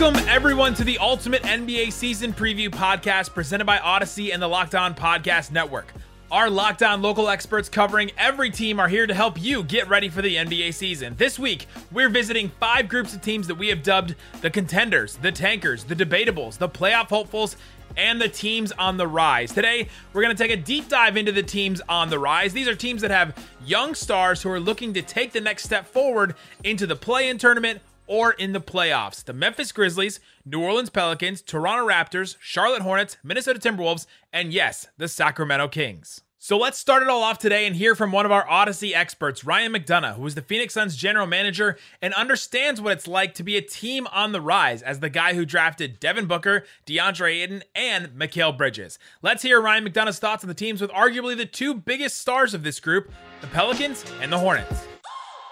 [0.00, 4.76] Welcome, everyone, to the Ultimate NBA Season Preview Podcast presented by Audacy and the Locked
[4.76, 5.92] On Podcast Network.
[6.30, 10.08] Our Locked On local experts covering every team are here to help you get ready
[10.08, 11.16] for the NBA season.
[11.16, 15.32] This week, we're visiting five groups of teams that we have dubbed the contenders, the
[15.32, 17.56] tankers, the debatables, the playoff hopefuls,
[17.96, 19.52] and the teams on the rise.
[19.52, 22.52] Today, we're going to take a deep dive into the teams on the rise.
[22.52, 23.34] These are teams that have
[23.66, 27.36] young stars who are looking to take the next step forward into the play in
[27.36, 29.22] tournament or in the playoffs.
[29.22, 35.06] The Memphis Grizzlies, New Orleans Pelicans, Toronto Raptors, Charlotte Hornets, Minnesota Timberwolves, and yes, the
[35.06, 36.22] Sacramento Kings.
[36.40, 39.44] So let's start it all off today and hear from one of our Audacy experts,
[39.44, 43.42] Ryan McDonough, who is the Phoenix Suns general manager and understands what it's like to
[43.42, 47.64] be a team on the rise as the guy who drafted Devin Booker, DeAndre Ayton,
[47.74, 48.98] and Mikal Bridges.
[49.20, 52.62] Let's hear Ryan McDonough's thoughts on the teams with arguably the two biggest stars of
[52.62, 53.10] this group,
[53.42, 54.87] the Pelicans and the Hornets.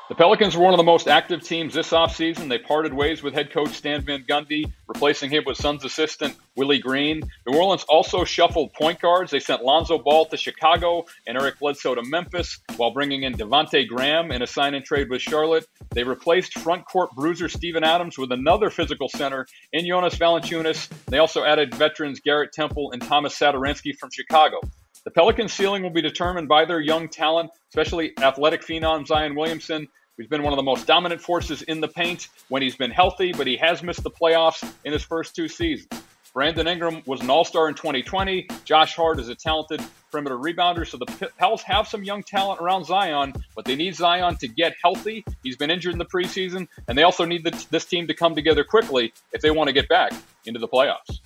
[0.08, 2.48] The Pelicans were one of the most active teams this offseason.
[2.48, 6.78] They parted ways with head coach Stan Van Gundy, replacing him with Suns assistant Willie
[6.78, 7.28] Green.
[7.44, 9.32] New Orleans also shuffled point guards.
[9.32, 13.88] They sent Lonzo Ball to Chicago and Eric Bledsoe to Memphis while bringing in Devonte
[13.88, 15.66] Graham in a sign and trade with Charlotte.
[15.90, 20.88] They replaced front court bruiser Steven Adams with another physical center in Jonas Valanciunas.
[21.06, 24.60] They also added veterans Garrett Temple and Thomas Satoransky from Chicago.
[25.06, 29.86] The Pelicans' ceiling will be determined by their young talent, especially athletic phenom Zion Williamson,
[30.16, 33.32] who's been one of the most dominant forces in the paint when he's been healthy,
[33.32, 36.02] but he has missed the playoffs in his first two seasons.
[36.34, 38.48] Brandon Ingram was an all star in 2020.
[38.64, 39.80] Josh Hart is a talented
[40.10, 40.84] perimeter rebounder.
[40.84, 44.74] So the Pels have some young talent around Zion, but they need Zion to get
[44.82, 45.24] healthy.
[45.44, 48.34] He's been injured in the preseason, and they also need the, this team to come
[48.34, 50.12] together quickly if they want to get back
[50.46, 51.20] into the playoffs.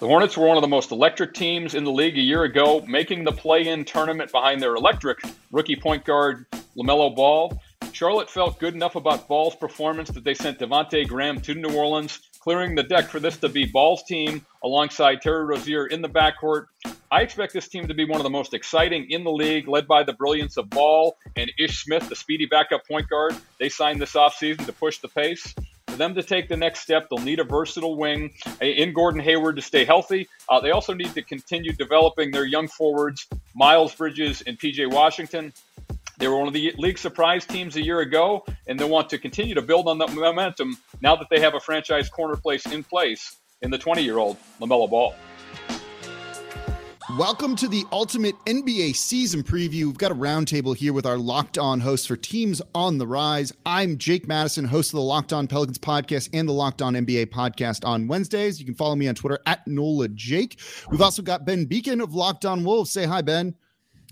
[0.00, 2.84] The Hornets were one of the most electric teams in the league a year ago,
[2.86, 5.18] making the play in tournament behind their electric
[5.50, 7.60] rookie point guard, LaMelo Ball.
[7.90, 12.20] Charlotte felt good enough about Ball's performance that they sent Devonte Graham to New Orleans,
[12.38, 16.66] clearing the deck for this to be Ball's team alongside Terry Rozier in the backcourt.
[17.10, 19.88] I expect this team to be one of the most exciting in the league, led
[19.88, 23.34] by the brilliance of Ball and Ish Smith, the speedy backup point guard.
[23.58, 25.56] They signed this offseason to push the pace.
[25.98, 29.62] Them to take the next step, they'll need a versatile wing in Gordon Hayward to
[29.62, 30.28] stay healthy.
[30.48, 33.26] Uh, they also need to continue developing their young forwards,
[33.56, 35.52] Miles Bridges and PJ Washington.
[36.18, 39.18] They were one of the league surprise teams a year ago, and they want to
[39.18, 42.84] continue to build on that momentum now that they have a franchise corner place in
[42.84, 45.16] place in the 20 year old LaMelo Ball.
[47.16, 49.86] Welcome to the ultimate NBA season preview.
[49.86, 53.50] We've got a roundtable here with our locked on hosts for teams on the rise.
[53.64, 57.28] I'm Jake Madison, host of the Locked On Pelicans podcast and the Locked On NBA
[57.28, 58.60] podcast on Wednesdays.
[58.60, 60.60] You can follow me on Twitter at NOLA Jake.
[60.90, 62.92] We've also got Ben Beacon of Locked On Wolves.
[62.92, 63.54] Say hi, Ben.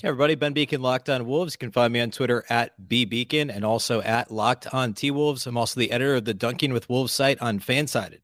[0.01, 1.53] Hey everybody, Ben Beacon, Locked On Wolves.
[1.53, 5.47] You can find me on Twitter at bbeacon and also at Locked On T Wolves.
[5.47, 8.21] I'm also the editor of the Dunking with Wolves site on Fansided.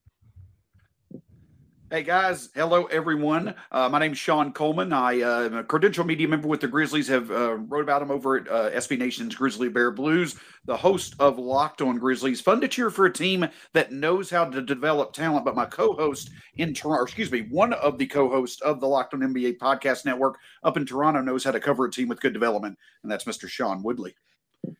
[1.92, 3.54] Hey guys, hello everyone.
[3.70, 4.94] Uh, my name is Sean Coleman.
[4.94, 7.06] I uh, am a credential media member with the Grizzlies.
[7.08, 10.36] Have uh, wrote about them over at uh, SB Nation's Grizzly Bear Blues.
[10.64, 12.40] The host of Locked On Grizzlies.
[12.40, 15.44] Fun to cheer for a team that knows how to develop talent.
[15.44, 19.20] But my co-host in Toronto, excuse me, one of the co-hosts of the Locked On
[19.20, 22.78] NBA podcast network up in Toronto knows how to cover a team with good development,
[23.02, 23.50] and that's Mr.
[23.50, 24.14] Sean Woodley.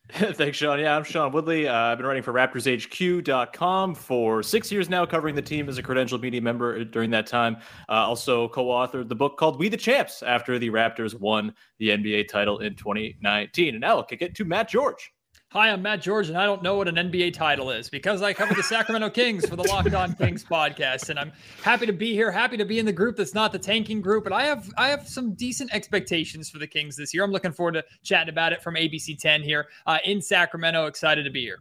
[0.13, 0.79] Thanks, Sean.
[0.79, 1.69] Yeah, I'm Sean Woodley.
[1.69, 5.83] Uh, I've been writing for RaptorsHQ.com for six years now, covering the team as a
[5.83, 7.57] credentialed media member during that time.
[7.89, 11.91] Uh, also co authored the book called We the Champs after the Raptors won the
[11.91, 13.75] NBA title in 2019.
[13.75, 15.13] And now I'll kick it to Matt George.
[15.53, 18.33] Hi, I'm Matt George, and I don't know what an NBA title is because I
[18.33, 21.31] cover the Sacramento Kings for the Locked On Kings podcast, and I'm
[21.63, 22.33] happy to be here.
[22.33, 24.89] Happy to be in the group that's not the tanking group, but I have I
[24.89, 27.23] have some decent expectations for the Kings this year.
[27.23, 30.87] I'm looking forward to chatting about it from ABC 10 here uh, in Sacramento.
[30.87, 31.59] Excited to be here.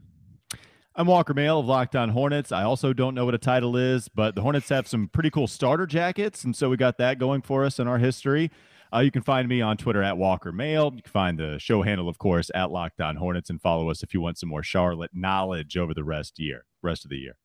[0.96, 2.54] I'm Walker Mail of Locked On Hornets.
[2.54, 5.48] I also don't know what a title is, but the Hornets have some pretty cool
[5.48, 8.52] starter jackets, and so we got that going for us in our history.
[8.94, 10.92] Uh, you can find me on Twitter at Walker Mail.
[10.94, 14.04] You can find the show handle, of course, at Locked On Hornets, and follow us
[14.04, 17.38] if you want some more Charlotte knowledge over the rest year, rest of the year.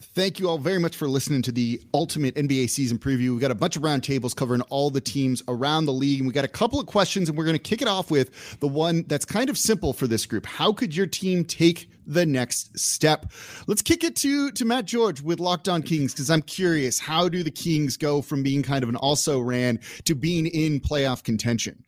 [0.00, 3.34] Thank you all very much for listening to the ultimate NBA season preview.
[3.34, 6.20] We got a bunch of roundtables covering all the teams around the league.
[6.20, 8.58] And we got a couple of questions, and we're going to kick it off with
[8.60, 10.46] the one that's kind of simple for this group.
[10.46, 13.32] How could your team take the next step?
[13.66, 17.00] Let's kick it to to Matt George with Locked On Kings because I'm curious.
[17.00, 20.78] How do the Kings go from being kind of an also ran to being in
[20.80, 21.84] playoff contention?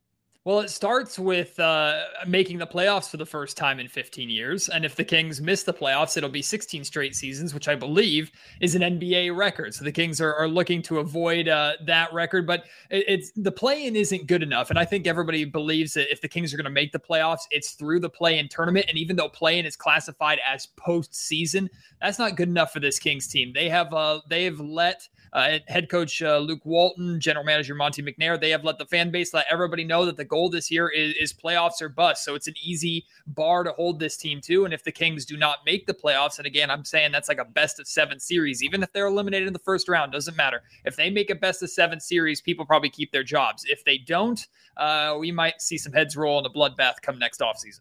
[0.47, 4.71] Well, it starts with uh, making the playoffs for the first time in 15 years.
[4.71, 8.33] And if the Kings miss the playoffs, it'll be 16 straight seasons, which I believe
[8.63, 9.75] is an NBA record.
[9.75, 12.47] So the Kings are, are looking to avoid uh, that record.
[12.47, 14.71] But it, it's the play in isn't good enough.
[14.71, 17.43] And I think everybody believes that if the Kings are going to make the playoffs,
[17.51, 18.87] it's through the play in tournament.
[18.89, 21.69] And even though play in is classified as postseason,
[22.01, 23.53] that's not good enough for this Kings team.
[23.53, 28.03] They have uh, they have let uh, head coach uh, Luke Walton, general manager Monte
[28.03, 30.89] McNair, they have let the fan base let everybody know that the goal this year
[30.89, 32.25] is, is playoffs or bust.
[32.25, 34.65] So it's an easy bar to hold this team to.
[34.65, 37.39] And if the Kings do not make the playoffs, and again, I'm saying that's like
[37.39, 40.63] a best of seven series, even if they're eliminated in the first round, doesn't matter.
[40.85, 43.65] If they make a best of seven series, people probably keep their jobs.
[43.67, 44.45] If they don't,
[44.77, 47.81] uh, we might see some heads roll in a bloodbath come next offseason.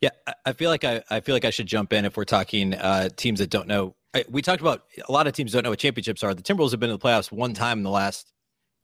[0.00, 0.10] Yeah,
[0.46, 3.10] I feel like I, I feel like I should jump in if we're talking uh,
[3.16, 3.96] teams that don't know
[4.28, 6.34] we talked about a lot of teams don't know what championships are.
[6.34, 8.32] The Timberwolves have been in the playoffs one time in the last,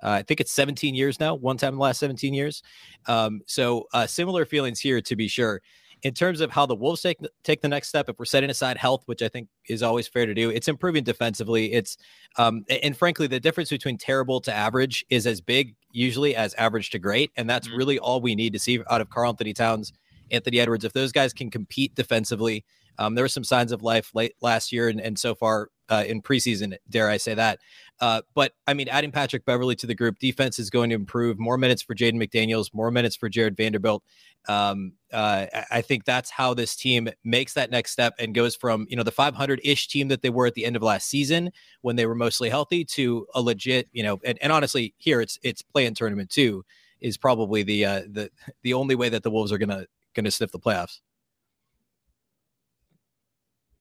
[0.02, 2.62] uh, I think it's 17 years now, one time in the last 17 years.
[3.06, 5.62] Um, so uh, similar feelings here, to be sure.
[6.02, 8.76] In terms of how the Wolves take take the next step, if we're setting aside
[8.76, 11.73] health, which I think is always fair to do, it's improving defensively.
[11.73, 11.96] It's
[12.37, 16.90] um, and frankly, the difference between terrible to average is as big usually as average
[16.90, 17.78] to great, and that's mm-hmm.
[17.78, 19.94] really all we need to see out of Karl-Anthony Towns,
[20.31, 20.84] Anthony Edwards.
[20.84, 22.67] If those guys can compete defensively,
[22.98, 26.04] um, there were some signs of life late last year and, and so far uh,
[26.06, 27.60] in preseason, dare I say that.
[28.00, 31.38] Uh, but I mean, adding Patrick Beverley to the group, defense is going to improve.
[31.38, 34.02] More minutes for Jaden McDaniels, more minutes for Jarred Vanderbilt.
[34.48, 38.87] Um, uh, I think that's how this team makes that next step and goes from
[38.88, 41.50] you know the 500 ish team that they were at the end of last season
[41.81, 44.20] when they were mostly healthy to a legit you know.
[44.25, 46.64] And, and honestly, here it's it's play in tournament too
[47.00, 48.31] is probably the uh, the
[48.62, 51.00] the only way that the Wolves are gonna gonna sniff the playoffs.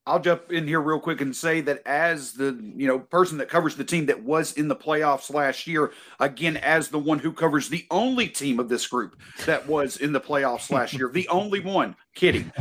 [0.08, 3.50] I'll jump in here real quick and say that as the you know person that
[3.50, 7.34] covers the team that was in the playoffs last year, again as the one who
[7.34, 11.28] covers the only team of this group that was in the playoffs last year, the
[11.30, 11.96] only one.
[12.14, 12.52] Kidding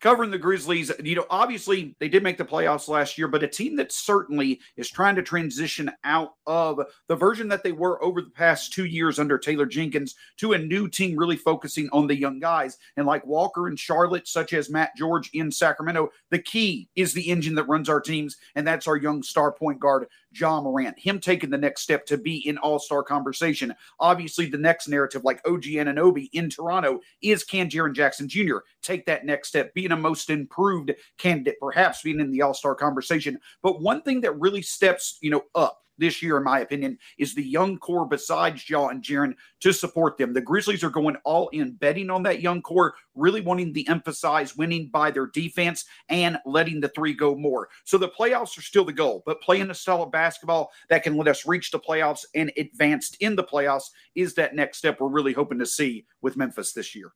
[0.00, 3.48] covering the Grizzlies, you know, obviously they did make the playoffs last year, but a
[3.48, 8.22] team that certainly is trying to transition out of the version that they were over
[8.22, 12.16] the past two years under Taylor Jenkins to a new team really focusing on the
[12.16, 12.78] young guys.
[12.96, 17.28] And like Walker and Charlotte, such as Matt George in Sacramento, the key is the
[17.28, 21.18] engine that runs our teams, and that's our young star point guard, Ja Morant, him
[21.18, 23.74] taking the next step to be in all star conversation.
[23.98, 28.58] Obviously, the next narrative, like OG Anunoby in Toronto, is can Jaren Jackson Jr.
[28.82, 32.74] take that next step, being a most improved candidate, perhaps being in the all star
[32.74, 33.38] conversation.
[33.62, 37.34] But one thing that really steps, you know, up this year, in my opinion, is
[37.34, 40.32] the young core besides Ja and Jaren to support them.
[40.32, 44.56] The Grizzlies are going all in, betting on that young core, really wanting to emphasize
[44.56, 47.68] winning by their defense and letting the three go more.
[47.84, 51.16] So the playoffs are still the goal, but playing a style of basketball that can
[51.16, 55.08] let us reach the playoffs and advanced in the playoffs is that next step we're
[55.08, 57.12] really hoping to see with Memphis this year.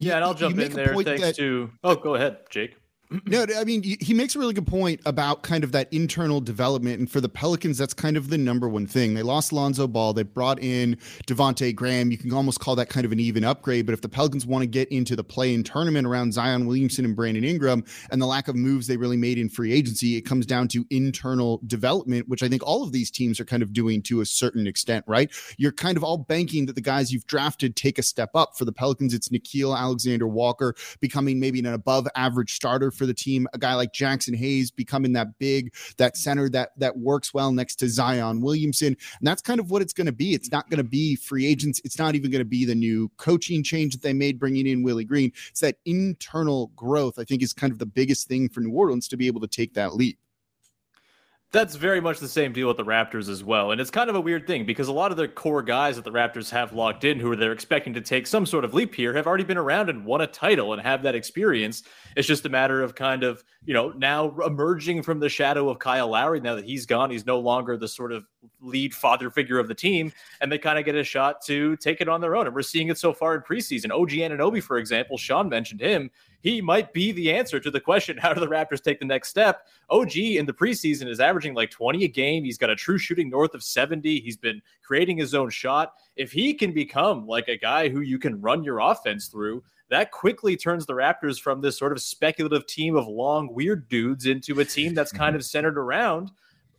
[0.00, 1.70] Yeah, and I'll jump in there thanks that, to.
[1.82, 2.76] Oh, go ahead, Jake
[3.26, 6.98] no, I mean, he makes a really good point about kind of that internal development.
[6.98, 9.14] And for the Pelicans, that's kind of the number one thing.
[9.14, 10.12] They lost Lonzo Ball.
[10.12, 10.96] They brought in
[11.26, 12.10] Devonte Graham.
[12.10, 13.86] You can almost call that kind of an even upgrade.
[13.86, 17.06] But if the Pelicans want to get into the play in tournament around Zion Williamson
[17.06, 20.22] and Brandon Ingram and the lack of moves they really made in free agency, it
[20.22, 23.72] comes down to internal development, which I think all of these teams are kind of
[23.72, 25.30] doing to a certain extent, right?
[25.56, 28.58] You're kind of all banking that the guys you've drafted take a step up.
[28.58, 33.14] For the Pelicans, it's Nickeil Alexander Walker becoming maybe an above average starter for the
[33.14, 33.46] team.
[33.54, 37.76] A guy like Jaxson Hayes becoming that big, that center that that works well next
[37.76, 38.88] to Zion Williamson.
[38.88, 40.34] And that's kind of what it's going to be.
[40.34, 41.80] It's not going to be free agents.
[41.84, 44.82] It's not even going to be the new coaching change that they made bringing in
[44.82, 45.32] Willie Green.
[45.50, 49.08] It's that internal growth, I think, is kind of the biggest thing for New Orleans
[49.08, 50.18] to be able to take that leap.
[51.50, 53.70] That's very much the same deal with the Raptors as well.
[53.70, 56.04] And it's kind of a weird thing because a lot of the core guys that
[56.04, 59.14] the Raptors have locked in who they're expecting to take some sort of leap here
[59.14, 61.84] have already been around and won a title and have that experience.
[62.16, 65.78] It's just a matter of kind of, you know, now emerging from the shadow of
[65.78, 67.10] Kyle Lowry now that he's gone.
[67.10, 68.26] He's no longer the sort of
[68.60, 70.12] lead father figure of the team.
[70.42, 72.44] And they kind of get a shot to take it on their own.
[72.46, 73.90] And we're seeing it so far in preseason.
[73.90, 78.16] OG Anunoby, for example, Sean mentioned him he might be the answer to the question
[78.16, 79.66] how do the Raptors take the next step?
[79.90, 82.44] OG in the preseason is averaging like 20 a game.
[82.44, 84.20] He's got a true shooting north of 70.
[84.20, 85.94] He's been creating his own shot.
[86.16, 90.10] If he can become like a guy who you can run your offense through, that
[90.10, 94.60] quickly turns the Raptors from this sort of speculative team of long, weird dudes into
[94.60, 96.30] a team that's kind of centered around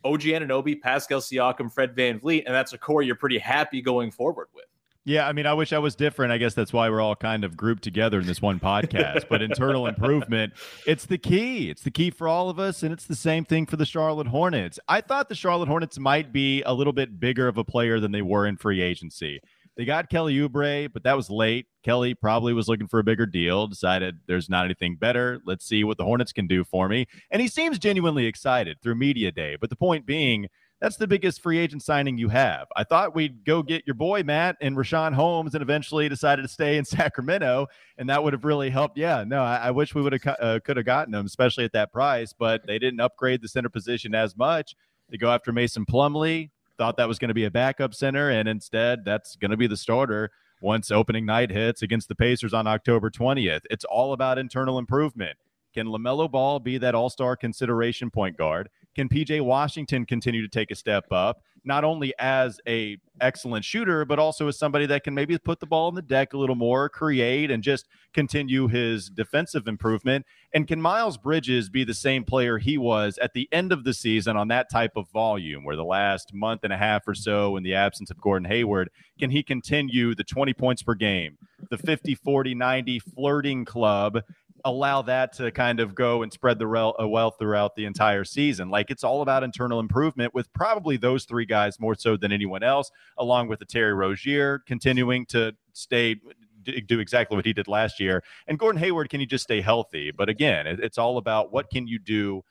[0.04, 4.10] OG Anunoby, Pascal Siakam, Fred Van VanVleet, and that's a core you're pretty happy going
[4.10, 4.64] forward with.
[5.06, 6.30] Yeah, I mean, I wish I was different.
[6.30, 9.28] I guess that's why we're all kind of grouped together in this one podcast.
[9.30, 10.52] but internal improvement,
[10.86, 11.70] it's the key.
[11.70, 14.26] It's the key for all of us, and it's the same thing for the Charlotte
[14.26, 14.78] Hornets.
[14.88, 18.12] I thought the Charlotte Hornets might be a little bit bigger of a player than
[18.12, 19.40] they were in free agency.
[19.76, 21.66] They got Kelly Oubre, but that was late.
[21.82, 25.40] Kelly probably was looking for a bigger deal, decided there's not anything better.
[25.46, 27.06] Let's see what the Hornets can do for me.
[27.30, 29.56] And he seems genuinely excited through Media Day.
[29.58, 30.48] But the point being,
[30.80, 32.66] that's the biggest free agent signing you have.
[32.74, 36.48] I thought we'd go get your boy Matt and Richaun Holmes, and eventually decided to
[36.48, 37.66] stay in Sacramento,
[37.98, 38.96] and that would have really helped.
[38.96, 41.72] Yeah, no, I, I wish we would have uh, could have gotten him, especially at
[41.72, 44.74] that price, but they didn't upgrade the center position as much.
[45.10, 46.50] They go after Mason Plumlee.
[46.78, 49.66] Thought that was going to be a backup center, and instead, that's going to be
[49.66, 50.30] the starter
[50.62, 53.62] once opening night hits against the Pacers on October 20th.
[53.70, 55.36] It's all about internal improvement.
[55.74, 58.68] Can LaMelo Ball be that all star consideration point guard?
[59.00, 64.04] Can PJ Washington continue to take a step up, not only as a excellent shooter,
[64.04, 66.54] but also as somebody that can maybe put the ball on the deck a little
[66.54, 70.26] more, create, and just continue his defensive improvement?
[70.52, 73.94] And can Miles Bridges be the same player he was at the end of the
[73.94, 77.56] season on that type of volume, where the last month and a half or so,
[77.56, 81.38] in the absence of Gordon Hayward, can he continue the 20 points per game,
[81.70, 84.20] the 50, 40, 90 flirting club?
[84.64, 88.24] Allow that to kind of go and spread the rel- uh, wealth throughout the entire
[88.24, 88.70] season.
[88.70, 92.62] Like it's all about internal improvement with probably those three guys more so than anyone
[92.62, 96.16] else, along with the Terry Rozier continuing to stay
[96.62, 98.22] do exactly what he did last year.
[98.46, 100.10] And Gordon Hayward, can you just stay healthy?
[100.10, 102.42] But again, it's all about what can you do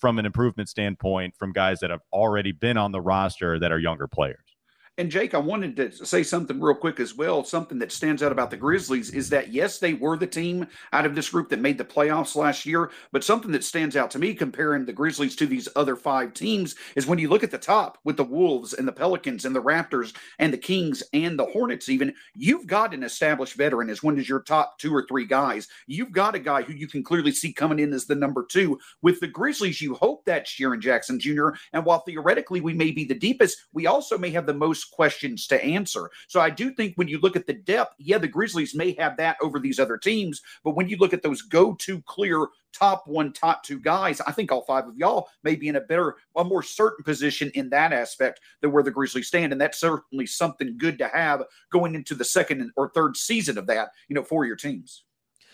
[0.00, 3.78] from an improvement standpoint from guys that have already been on the roster that are
[3.78, 4.53] younger players.
[4.96, 7.42] And Jake, I wanted to say something real quick as well.
[7.42, 11.04] Something that stands out about the Grizzlies is that, yes, they were the team out
[11.04, 12.92] of this group that made the playoffs last year.
[13.10, 16.76] But something that stands out to me comparing the Grizzlies to these other five teams
[16.94, 19.62] is when you look at the top with the Wolves and the Pelicans and the
[19.62, 24.16] Raptors and the Kings and the Hornets, even, you've got an established veteran as one
[24.16, 25.66] of your top two or three guys.
[25.88, 28.78] You've got a guy who you can clearly see coming in as the number two.
[29.02, 31.48] With the Grizzlies, you hope that's Jaren Jackson Jr.
[31.72, 35.46] And while theoretically we may be the deepest, we also may have the most questions
[35.48, 36.10] to answer.
[36.28, 39.16] So I do think when you look at the depth, yeah, the Grizzlies may have
[39.16, 43.32] that over these other teams, but when you look at those go-to clear top one,
[43.32, 46.44] top two guys, I think all five of y'all may be in a better, a
[46.44, 49.52] more certain position in that aspect than where the Grizzlies stand.
[49.52, 53.66] And that's certainly something good to have going into the second or third season of
[53.68, 55.04] that, you know, for your teams.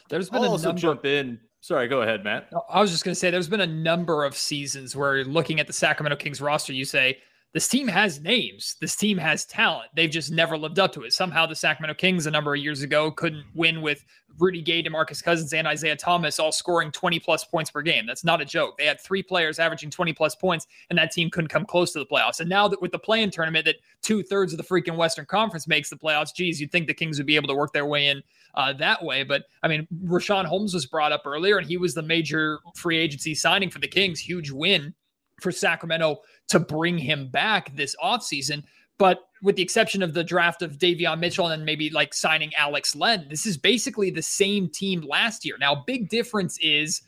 [0.09, 1.39] There's been I'll a also number- jump in.
[1.63, 2.49] Sorry, go ahead, Matt.
[2.71, 5.67] I was just going to say there's been a number of seasons where looking at
[5.67, 7.19] the Sacramento Kings roster, you say,
[7.52, 8.76] this team has names.
[8.80, 9.90] This team has talent.
[9.97, 11.12] They've just never lived up to it.
[11.12, 14.04] Somehow, the Sacramento Kings a number of years ago couldn't win with
[14.38, 18.07] Rudy Gay, DeMarcus Cousins, and Isaiah Thomas all scoring 20 plus points per game.
[18.07, 18.78] That's not a joke.
[18.78, 21.99] They had three players averaging 20 plus points, and that team couldn't come close to
[21.99, 22.38] the playoffs.
[22.38, 25.66] And now that with the play-in tournament, that two thirds of the freaking Western Conference
[25.66, 28.07] makes the playoffs, geez, you'd think the Kings would be able to work their way
[28.07, 28.23] in
[28.54, 29.25] uh, that way.
[29.25, 32.99] But I mean, Richaun Holmes was brought up earlier, and he was the major free
[32.99, 34.21] agency signing for the Kings.
[34.21, 34.95] Huge win
[35.42, 38.62] for Sacramento to bring him back this offseason.
[38.99, 42.94] But with the exception of the draft of Davion Mitchell and maybe like signing Alex
[42.94, 45.56] Len, this is basically the same team last year.
[45.59, 47.00] Now, big difference is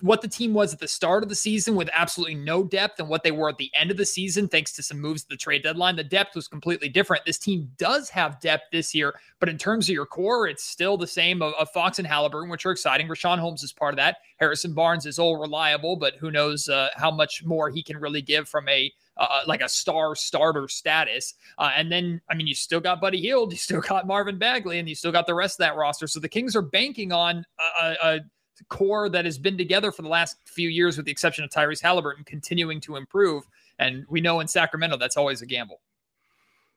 [0.00, 3.08] what the team was at the start of the season with absolutely no depth and
[3.08, 5.36] what they were at the end of the season, thanks to some moves at the
[5.36, 5.96] trade deadline.
[5.96, 7.24] The depth was completely different.
[7.24, 10.96] This team does have depth this year, but in terms of your core, it's still
[10.96, 13.08] the same of, of Fox and Halliburton, which are exciting.
[13.08, 14.18] Richaun Holmes is part of that.
[14.38, 18.22] Harrison Barnes is all reliable, but who knows uh, how much more he can really
[18.22, 21.34] give from a uh, uh, like a star starter status.
[21.58, 24.80] Uh, and then, I mean, you still got Buddy Hield, you still got Marvin Bagley,
[24.80, 26.08] and you still got the rest of that roster.
[26.08, 27.44] So the Kings are banking on
[27.80, 28.20] a, a,
[28.68, 31.82] core that has been together for the last few years, with the exception of Tyrese
[31.82, 33.44] Halliburton, continuing to improve.
[33.78, 35.80] And we know in Sacramento that's always a gamble.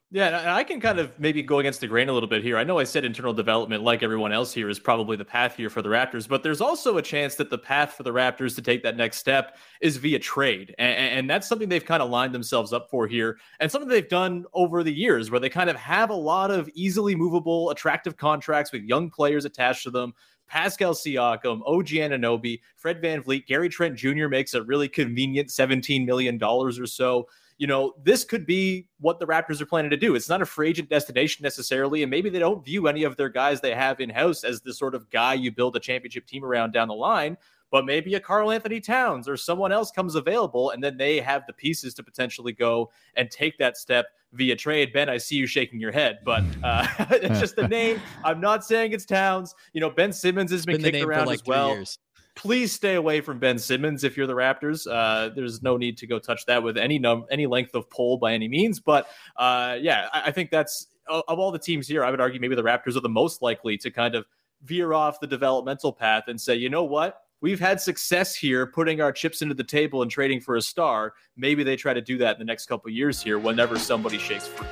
[0.10, 2.58] Yeah, I can kind of maybe go against the grain a little bit here.
[2.58, 5.70] I know I said internal development, like everyone else here, is probably the path here
[5.70, 8.62] for the Raptors, but there's also a chance that the path for the Raptors to
[8.62, 10.74] take that next step is via trade.
[10.80, 14.08] And, and that's something they've kind of lined themselves up for here, and something they've
[14.08, 18.16] done over the years where they kind of have a lot of easily movable, attractive
[18.16, 20.14] contracts with young players attached to them.
[20.48, 24.28] Pascal Siakam, OG Anunoby, Fred VanVleet, Gary Trent Jr.
[24.28, 27.28] makes a really convenient $17 million or so
[27.58, 30.16] you know, this could be what the Raptors are planning to do.
[30.16, 33.30] It's not a free agent destination necessarily, and maybe they don't view any of their
[33.30, 36.46] guys they have in house as the sort of guy you build a championship team
[36.46, 37.36] around down the line.
[37.72, 41.44] But maybe a Karl Anthony Towns or someone else comes available, and then they have
[41.48, 44.94] the pieces to potentially go and take that step via trade.
[44.94, 48.02] Ben, I see you shaking your head, but uh, it's just the name.
[48.24, 49.54] I'm not saying it's Towns.
[49.74, 51.74] You know, Ben Simmons has been, been kicked around like as well.
[51.74, 52.00] Years
[52.38, 54.88] please stay away from Ben Simmons if you're the Raptors.
[54.90, 58.18] Uh, there's no need to go touch that with any num any length of pole
[58.18, 58.80] by any means.
[58.80, 62.06] But uh, yeah, I, I, think that's of all the teams here.
[62.06, 64.26] I would argue maybe the Raptors are the most likely to kind of
[64.64, 67.22] veer off the developmental path and say, you know what.
[67.40, 71.14] We've had success here putting our chips into the table and trading for a star.
[71.36, 74.48] Maybe they try to do that in the next couple years here whenever somebody shakes
[74.48, 74.68] free.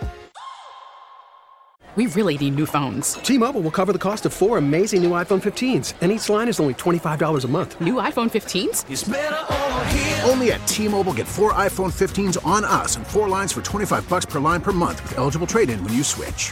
[1.95, 3.13] We really need new phones.
[3.13, 6.59] T-Mobile will cover the cost of four amazing new iPhone 15s, and each line is
[6.59, 7.79] only $25 a month.
[7.79, 8.83] New iPhone 15s?
[10.29, 14.25] Only at T-Mobile get four iPhone 15s on us and four lines for 25 bucks
[14.25, 16.51] per line per month with eligible trade-in when you switch.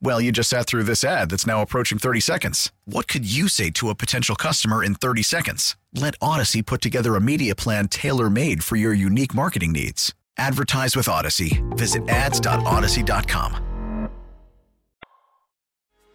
[0.00, 2.70] Well, you just sat through this ad that's now approaching 30 seconds.
[2.84, 5.76] What could you say to a potential customer in 30 seconds?
[5.92, 10.14] Let Audacy put together a media plan tailor made for your unique marketing needs.
[10.36, 11.62] Advertise with Audacy.
[11.76, 13.64] Visit ads.audacy.com.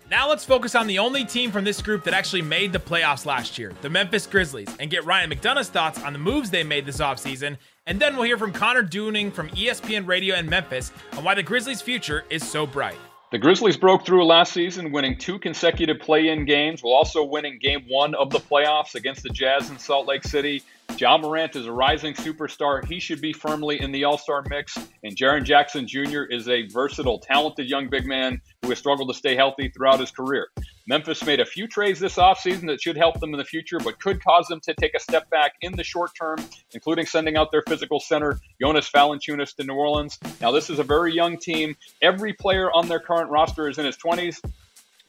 [0.10, 3.26] Now let's focus on the only team from this group that actually made the playoffs
[3.26, 6.86] last year, the Memphis Grizzlies, and get Ryan McDonough's thoughts on the moves they made
[6.86, 7.58] this offseason.
[7.88, 11.44] And then we'll hear from Connor Dewing from ESPN Radio in Memphis on why the
[11.44, 12.98] Grizzlies' future is so bright.
[13.34, 17.58] The Grizzlies broke through last season, winning two consecutive play in games, while also winning
[17.58, 20.62] game one of the playoffs against the Jazz in Salt Lake City.
[21.00, 22.86] Ja Morant is a rising superstar.
[22.86, 24.78] He should be firmly in the All Star mix.
[25.04, 26.26] And Jaren Jackson Jr.
[26.30, 30.12] is a versatile, talented young big man who has struggled to stay healthy throughout his
[30.12, 30.50] career.
[30.86, 34.02] Memphis made a few trades this offseason that should help them in the future, but
[34.02, 36.38] could cause them to take a step back in the short term,
[36.74, 40.20] including sending out their physical center, Jonas Valanciunas, to New Orleans.
[40.42, 41.78] Now, this is a very young team.
[42.02, 44.42] Every player on their current roster is in his 20s.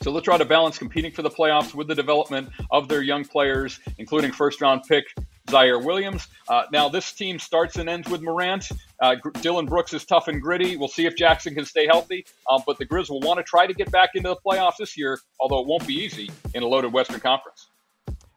[0.03, 3.25] So they'll try to balance competing for the playoffs with the development of their young
[3.25, 5.05] players, including first round pick
[5.49, 6.29] Ziaire Williams.
[6.49, 8.69] Uh, now, this team starts and ends with Morant.
[9.01, 10.77] Uh, Dillon Brooks is tough and gritty.
[10.77, 12.27] We'll see if Jackson can stay healthy.
[12.51, 14.97] Um, but the Grizz will want to try to get back into the playoffs this
[14.97, 17.69] year, although it won't be easy in a loaded Western Conference.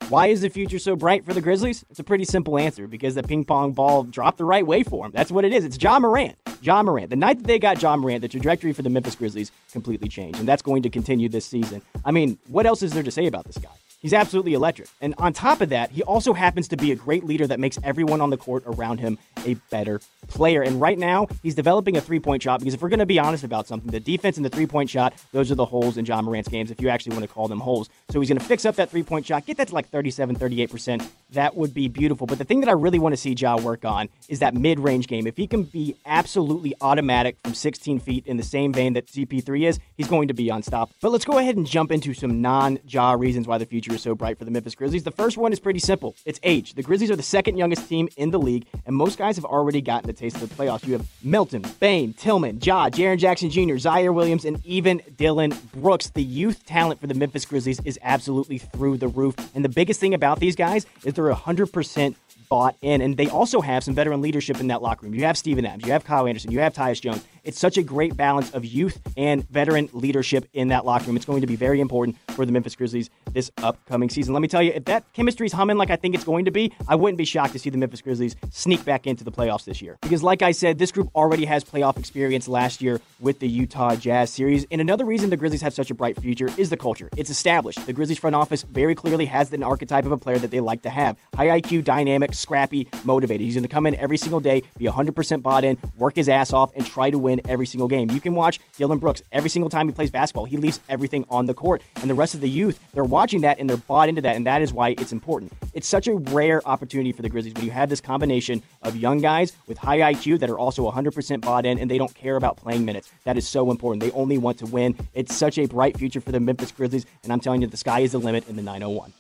[0.10, 1.84] Why is the future so bright for the Grizzlies?
[1.90, 5.04] It's a pretty simple answer because the ping pong ball dropped the right way for
[5.04, 5.12] them.
[5.14, 5.66] That's what it is.
[5.66, 6.38] It's Ja Morant.
[6.62, 7.10] Ja Morant.
[7.10, 10.40] The night that they got Ja Morant, the trajectory for the Memphis Grizzlies completely changed,
[10.40, 11.82] and that's going to continue this season.
[12.06, 13.70] I mean, what else is there to say about this guy?
[14.00, 14.90] He's absolutely electric.
[15.02, 17.80] And on top of that, he also happens to be a great leader that makes
[17.84, 20.62] everyone on the court around him a better player.
[20.62, 23.18] And right now, he's developing a three point shot because if we're going to be
[23.18, 26.06] honest about something, the defense and the three point shot, those are the holes in
[26.06, 27.90] Ja Morant's games, if you actually want to call them holes.
[28.12, 30.36] So he's going to fix up that three point shot, get that to like 37,
[30.36, 31.08] 38%.
[31.32, 32.28] That would be beautiful.
[32.28, 34.80] But the thing that I really want to see Ja work on is that mid
[34.80, 35.26] range game.
[35.26, 39.68] If he can be absolutely automatic from 16 feet in the same vein that CP3
[39.68, 40.96] is, he's going to be unstoppable.
[41.02, 43.96] But let's go ahead and jump into some non Ja reasons why the future future
[43.96, 45.04] is so bright for the Memphis Grizzlies?
[45.04, 46.74] The first one is pretty simple it's age.
[46.74, 49.82] The Grizzlies are the second youngest team in the league, and most guys have already
[49.82, 50.86] gotten a taste of the playoffs.
[50.86, 56.10] You have Melton, Bain, Tillman, Ja, Jaren Jackson Jr., Ziaire Williams, and even Dillon Brooks.
[56.10, 59.36] The youth talent for the Memphis Grizzlies is absolutely through the roof.
[59.56, 62.16] And the biggest thing about these guys is they're 100%
[62.50, 63.02] bought in.
[63.02, 65.14] And they also have some veteran leadership in that locker room.
[65.14, 67.82] You have Steven Adams, you have Kyle Anderson, you have Tyus Jones, It's such a
[67.82, 71.16] great balance of youth and veteran leadership in that locker room.
[71.16, 74.34] It's going to be very important for the Memphis Grizzlies this upcoming season.
[74.34, 76.74] Let me tell you, if that chemistry's humming like I think it's going to be,
[76.90, 79.82] I wouldn't be shocked to see the Memphis Grizzlies sneak back into the playoffs this
[79.82, 79.98] year.
[80.02, 83.96] Because, like I said, this group already has playoff experience last year with the Utah
[83.96, 84.66] Jazz series.
[84.70, 87.10] And another reason the Grizzlies have such a bright future is the culture.
[87.16, 87.86] It's established.
[87.86, 90.82] The Grizzlies front office very clearly has an archetype of a player that they like
[90.82, 93.46] to have high IQ, dynamic, scrappy, motivated.
[93.46, 96.52] He's going to come in every single day, be 100% bought in, work his ass
[96.52, 98.10] off, and try to win every single game.
[98.12, 100.46] You can watch Dillon Brooks every single time he plays basketball.
[100.46, 101.82] He leaves everything on the court.
[102.02, 104.36] And the rest of the youth, they're watching that and they're bought into that.
[104.36, 105.54] And that is why it's important.
[105.74, 109.20] It's such a rare opportunity for the Grizzlies when you have this combination of young
[109.20, 112.58] guys with high IQ that are also 100% bought in and they don't care about
[112.58, 113.12] playing minutes.
[113.24, 114.02] That is so important.
[114.02, 114.98] They only want to win.
[115.14, 117.06] It's such a bright future for the Memphis Grizzlies.
[117.24, 119.14] And I'm telling you, the sky is the limit in the 901.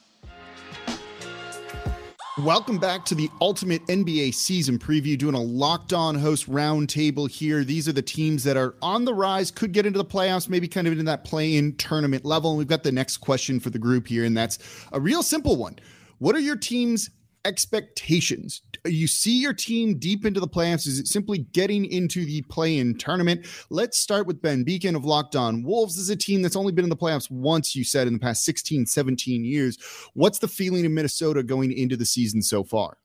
[2.44, 7.64] Welcome back to the ultimate NBA season preview, doing a locked on host roundtable here.
[7.64, 10.68] These are the teams that are on the rise, could get into the playoffs, maybe
[10.68, 12.52] kind of into that play in tournament level.
[12.52, 14.60] And we've got the next question for the group here, and that's
[14.92, 15.80] a real simple one.
[16.20, 17.10] What are your team's
[17.46, 18.62] expectations?
[18.86, 20.88] You see your team deep into the playoffs.
[20.88, 23.46] Is it simply getting into the play in tournament?
[23.70, 25.98] Let's start with Ben Beacon of Locked On Wolves.
[25.98, 28.46] Is a team that's only been in the playoffs once, you said, in the past
[28.46, 29.78] 16, 17 years.
[30.14, 32.98] What's the feeling in Minnesota going into the season so far?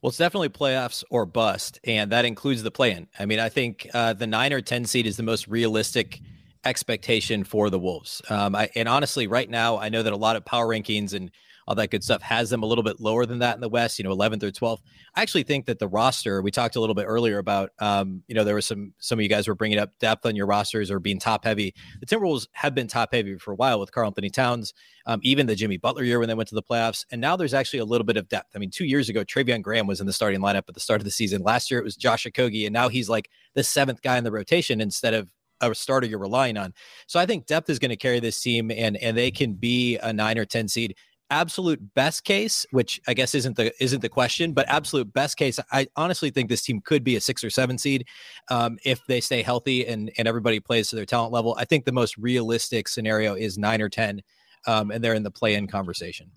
[0.00, 3.06] Well, it's definitely playoffs or bust, and that includes the play in.
[3.20, 6.20] I mean, I think uh, the nine or 10 seed is the most realistic
[6.64, 8.20] expectation for the Wolves.
[8.28, 11.30] Um, I, and honestly, right now, I know that a lot of power rankings and
[11.66, 13.98] all that good stuff has them a little bit lower than that in the West,
[13.98, 14.80] you know, 11th or 12th.
[15.14, 18.34] I actually think that the roster, we talked a little bit earlier about, um, you
[18.34, 20.90] know, there was some, some of you guys were bringing up depth on your rosters
[20.90, 21.74] or being top heavy.
[22.00, 24.74] The Timberwolves have been top heavy for a while with Karl-Anthony Towns,
[25.06, 27.04] um, even the Jimmy Butler year when they went to the playoffs.
[27.10, 28.52] And now there's actually a little bit of depth.
[28.54, 31.00] I mean, two years ago, Treveon Graham was in the starting lineup at the start
[31.00, 31.42] of the season.
[31.42, 34.32] Last year, it was Josh Okogie, and now he's like the seventh guy in the
[34.32, 36.74] rotation instead of a starter you're relying on.
[37.06, 39.96] So I think depth is going to carry this team and and they can be
[39.98, 40.96] a 9 or 10 seed
[41.32, 45.58] absolute best case, which I guess isn't the isn't the question, but absolute best case,
[45.72, 48.06] I honestly think this team could be a six or seven seed
[48.50, 51.56] um, if they stay healthy and and everybody plays to their talent level.
[51.58, 54.20] I think the most realistic scenario is nine or ten,
[54.66, 56.30] um, and they're in the play-in conversation.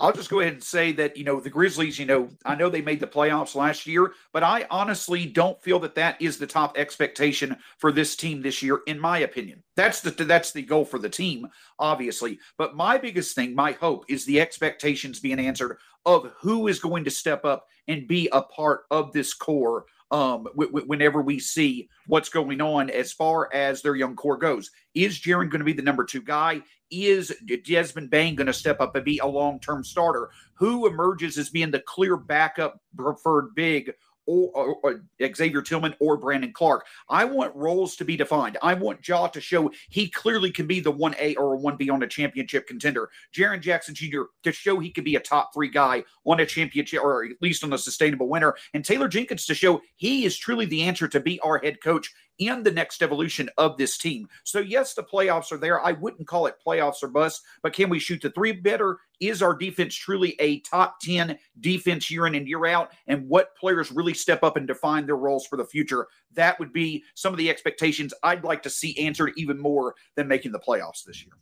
[0.00, 2.68] I'll just go ahead and say that, you know, the Grizzlies, you know, I know
[2.68, 6.46] they made the playoffs last year, but I honestly don't feel that that is the
[6.46, 9.62] top expectation for this team this year, in my opinion.
[9.76, 12.38] That's the that's the goal for the team, obviously.
[12.56, 17.04] But my biggest thing, my hope, is the expectations being answered of who is going
[17.04, 21.38] to step up and be a part of this core um, w- w- whenever we
[21.38, 24.70] see what's going on as far as their young core goes.
[24.94, 26.62] Is Jaren going to be the number two guy?
[26.90, 27.32] Is
[27.64, 30.30] Desmond Bane going to step up and be a long term starter?
[30.54, 33.92] Who emerges as being the clear backup preferred big
[34.28, 36.86] or, or, or, Xavier Tillman or Brandon Clarke.
[37.08, 38.58] I want roles to be defined.
[38.62, 42.02] I want Ja to show he clearly can be the 1A or a 1B on
[42.02, 43.08] a championship contender.
[43.34, 44.22] Jaren Jackson Jr.
[44.44, 47.64] to show he could be a top three guy on a championship or at least
[47.64, 48.54] on a sustainable winner.
[48.74, 52.12] And Taylor Jenkins to show he is truly the answer to be our head coach
[52.38, 54.28] in the next evolution of this team.
[54.44, 55.84] So, yes, the playoffs are there.
[55.84, 58.98] I wouldn't call it playoffs or bust, but can we shoot the three better?
[59.20, 62.92] Is our defense truly a top 10 defense year in and year out?
[63.06, 66.06] And what players really step up and define their roles for the future?
[66.34, 70.28] That would be some of the expectations I'd like to see answered even more than
[70.28, 71.32] making the playoffs this year.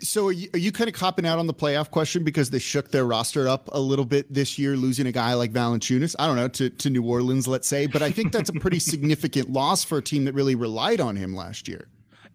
[0.00, 2.58] So are you, are you, kind of copping out on the playoff question because they
[2.60, 6.14] shook their roster up a little bit this year, losing a guy like Valanciunas?
[6.18, 8.78] I don't know to to New Orleans, let's say, but I think that's a pretty
[8.92, 11.88] significant loss for a team that really relied on him last year.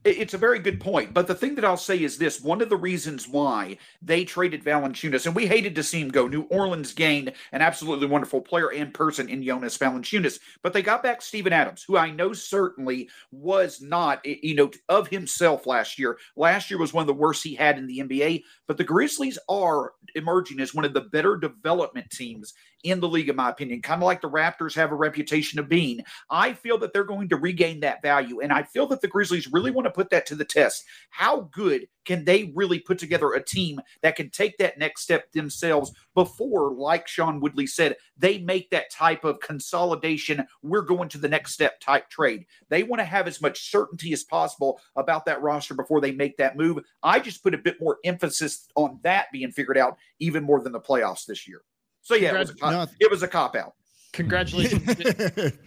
[0.03, 1.13] It's a very good point.
[1.13, 4.63] But the thing that I'll say is this one of the reasons why they traded
[4.63, 6.27] Valanciunas, and we hated to see him go.
[6.27, 11.03] New Orleans gained an absolutely wonderful player and person in Jonas Valanciunas, but they got
[11.03, 16.17] back Steven Adams, who I know certainly was not, you know, of himself last year.
[16.35, 19.39] Last year was one of the worst he had in the NBA, but the Grizzlies
[19.49, 23.81] are emerging as one of the better development teams in the league, in my opinion,
[23.81, 26.01] kind of like the Raptors have a reputation of being.
[26.29, 28.39] I feel that they're going to regain that value.
[28.41, 30.83] And I feel that the Grizzlies really want to put that to the test.
[31.09, 35.31] How good can they really put together a team that can take that next step
[35.33, 41.17] themselves before, like Sean Woodley said, they make that type of consolidation, we're going to
[41.17, 42.45] the next step type trade?
[42.69, 46.37] They want to have as much certainty as possible about that roster before they make
[46.37, 46.79] that move.
[47.03, 50.71] I just put a bit more emphasis on that being figured out even more than
[50.71, 51.61] the playoffs this year.
[52.07, 53.73] So yeah, it was a cop, it was a cop out.
[54.13, 54.81] Congratulations,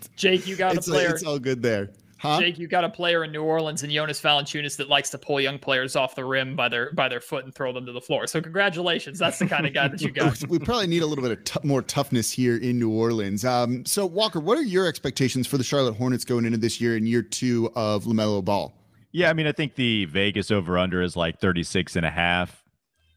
[0.16, 0.46] Jake.
[0.46, 1.11] You got it's a player.
[1.11, 1.90] it's all good there.
[2.16, 2.40] Huh?
[2.40, 5.38] Jake, you got a player in New Orleans and Jonas Valanciunas that likes to pull
[5.38, 8.00] young players off the rim by their by their foot and throw them to the
[8.00, 8.26] floor.
[8.26, 10.42] So congratulations, that's the kind of guy that you got.
[10.48, 13.44] we probably need a little bit of t- more toughness here in New Orleans.
[13.44, 16.96] Um, so Walker, what are your expectations for the Charlotte Hornets going into this year
[16.96, 18.74] in year two of LaMelo Ball?
[19.12, 22.64] Yeah, I mean, I think the Vegas over under is like 36 and a half.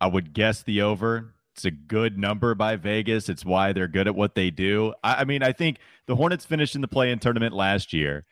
[0.01, 1.32] I would guess the over.
[1.55, 3.29] It's a good number by Vegas.
[3.29, 4.93] It's why they're good at what they do.
[5.03, 8.25] I, I mean, I think the Hornets finished in the play in tournament last year.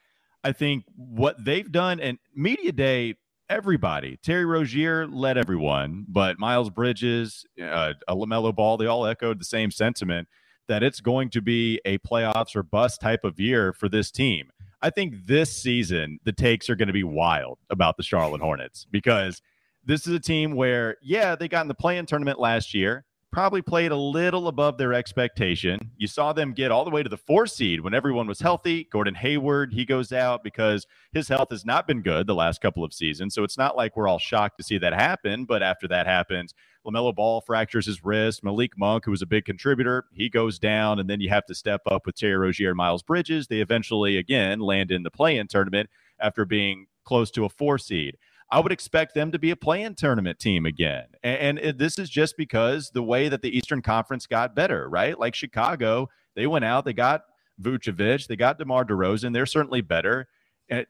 [0.43, 3.15] I think what they've done and media day,
[3.47, 9.39] everybody, Terry Rozier led everyone, but Miles Bridges, uh, a LaMelo Ball, they all echoed
[9.39, 10.27] the same sentiment
[10.67, 14.49] that it's going to be a playoffs or bust type of year for this team.
[14.81, 18.87] I think this season the takes are going to be wild about the Charlotte Hornets
[18.89, 19.43] because
[19.85, 23.61] this is a team where, yeah, they got in the play-in tournament last year probably
[23.61, 25.91] played a little above their expectation.
[25.97, 28.83] You saw them get all the way to the four seed when everyone was healthy.
[28.91, 32.83] Gordon Hayward, he goes out because his health has not been good the last couple
[32.83, 33.33] of seasons.
[33.33, 35.45] So it's not like we're all shocked to see that happen.
[35.45, 36.53] But after that happens,
[36.85, 38.43] LaMelo Ball fractures his wrist.
[38.43, 40.99] Malik Monk, who was a big contributor, he goes down.
[40.99, 43.47] And then you have to step up with Terry Rozier and Miles Bridges.
[43.47, 45.89] They eventually, again, land in the play in tournament
[46.19, 48.17] after being close to a four seed.
[48.51, 51.05] I would expect them to be a play-in tournament team again.
[51.23, 55.17] And, and this is just because the way that the Eastern Conference got better, right?
[55.17, 57.21] Like Chicago, they went out, they got
[57.61, 59.33] Vucevic, they got DeMar DeRozan.
[59.33, 60.27] They're certainly better.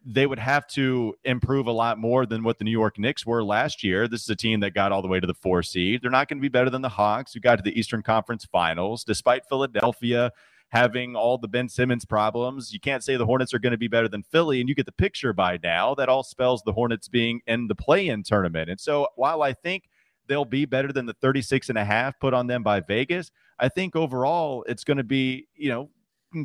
[0.05, 3.43] They would have to improve a lot more than what the New York Knicks were
[3.43, 4.07] last year.
[4.07, 6.01] This is a team that got all the way to the four seed.
[6.01, 8.45] They're not going to be better than the Hawks, who got to the Eastern Conference
[8.45, 10.31] Finals, despite Philadelphia
[10.71, 12.73] having all the Ben Simmons problems.
[12.73, 14.85] You can't say the Hornets are going to be better than Philly, and you get
[14.85, 15.93] the picture by now.
[15.95, 18.69] That all spells the Hornets being in the play in tournament.
[18.69, 19.89] And so while I think
[20.27, 23.67] they'll be better than the 36 and a half put on them by Vegas, I
[23.69, 25.89] think overall it's going to be, you know,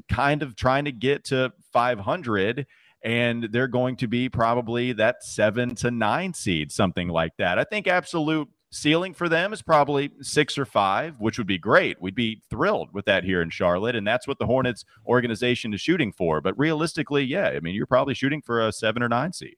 [0.08, 2.66] kind of trying to get to 500
[3.02, 7.58] and they're going to be probably that seven to nine seed, something like that.
[7.58, 12.00] I think absolute Ceiling for them is probably six or five, which would be great.
[12.00, 13.96] We'd be thrilled with that here in Charlotte.
[13.96, 16.40] And that's what the Hornets organization is shooting for.
[16.40, 19.56] But realistically, yeah, I mean, you're probably shooting for a seven or nine seed.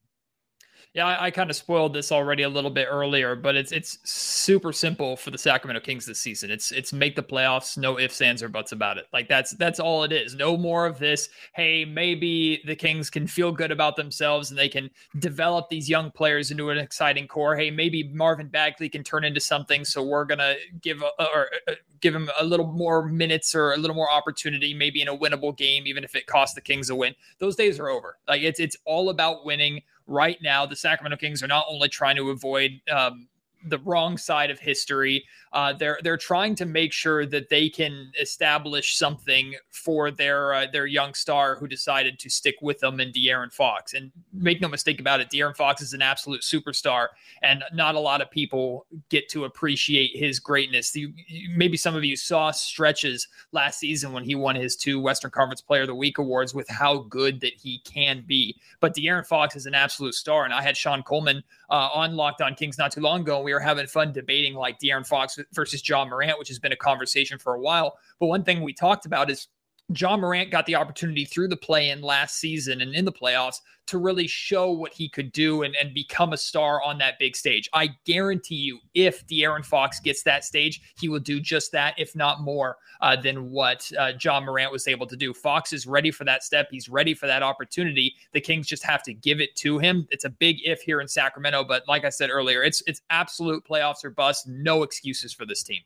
[0.99, 3.99] Yeah, I, I kind of spoiled this already a little bit earlier, but it's it's
[4.03, 6.51] super simple for the Sacramento Kings this season.
[6.51, 9.07] It's it's make the playoffs, no ifs, ands, or buts about it.
[9.13, 10.35] Like that's that's all it is.
[10.35, 11.29] No more of this.
[11.55, 16.11] Hey, maybe the Kings can feel good about themselves and they can develop these young
[16.11, 17.55] players into an exciting core.
[17.55, 21.75] Hey, maybe Marvin Bagley can turn into something, so we're gonna give a, or uh,
[22.01, 25.57] give him a little more minutes or a little more opportunity, maybe in a winnable
[25.57, 27.15] game, even if it costs the Kings a win.
[27.39, 28.19] Those days are over.
[28.27, 32.17] Like it's it's all about winning right now, the Sacramento Kings are not only trying
[32.17, 33.29] to avoid um,
[33.67, 35.25] the wrong side of history.
[35.53, 40.67] Uh, they're they're trying to make sure that they can establish something for their uh,
[40.71, 43.95] their young star who decided to stick with them in De'Aaron Fox.
[43.95, 47.09] And make no mistake about it, De'Aaron Fox is an absolute superstar,
[47.43, 50.91] and not a lot of people get to appreciate his greatness.
[50.91, 51.13] The,
[51.51, 55.61] maybe some of you saw stretches last season when he won his two Western Conference
[55.61, 58.57] Player of the Week awards with how good that he can be.
[58.81, 62.43] But De'Aaron Fox is an absolute star, and I had Sean Coleman uh, on Locked
[62.43, 63.48] On Kings not too long ago.
[63.49, 66.77] We were having fun debating like De'Aaron Fox versus Ja Morant, which has been a
[66.77, 67.97] conversation for a while.
[68.21, 69.49] But one thing we talked about is
[69.97, 73.61] Ja Morant got the opportunity through the play in last season and in the playoffs
[73.87, 77.35] to really show what he could do and, and become a star on that big
[77.35, 77.71] stage.
[77.73, 82.15] I guarantee you, if De'Aaron Fox gets that stage, he will do just that, if
[82.15, 85.33] not more, uh, than what uh, Ja Morant was able to do.
[85.33, 86.69] Fox is ready for that step.
[86.71, 88.15] He's ready for that opportunity.
[88.33, 90.07] The Kings just have to give it to him.
[90.11, 93.65] It's a big if here in Sacramento, but like I said earlier, it's it's absolute
[93.65, 94.47] playoffs or bust.
[94.47, 95.81] No excuses for this team.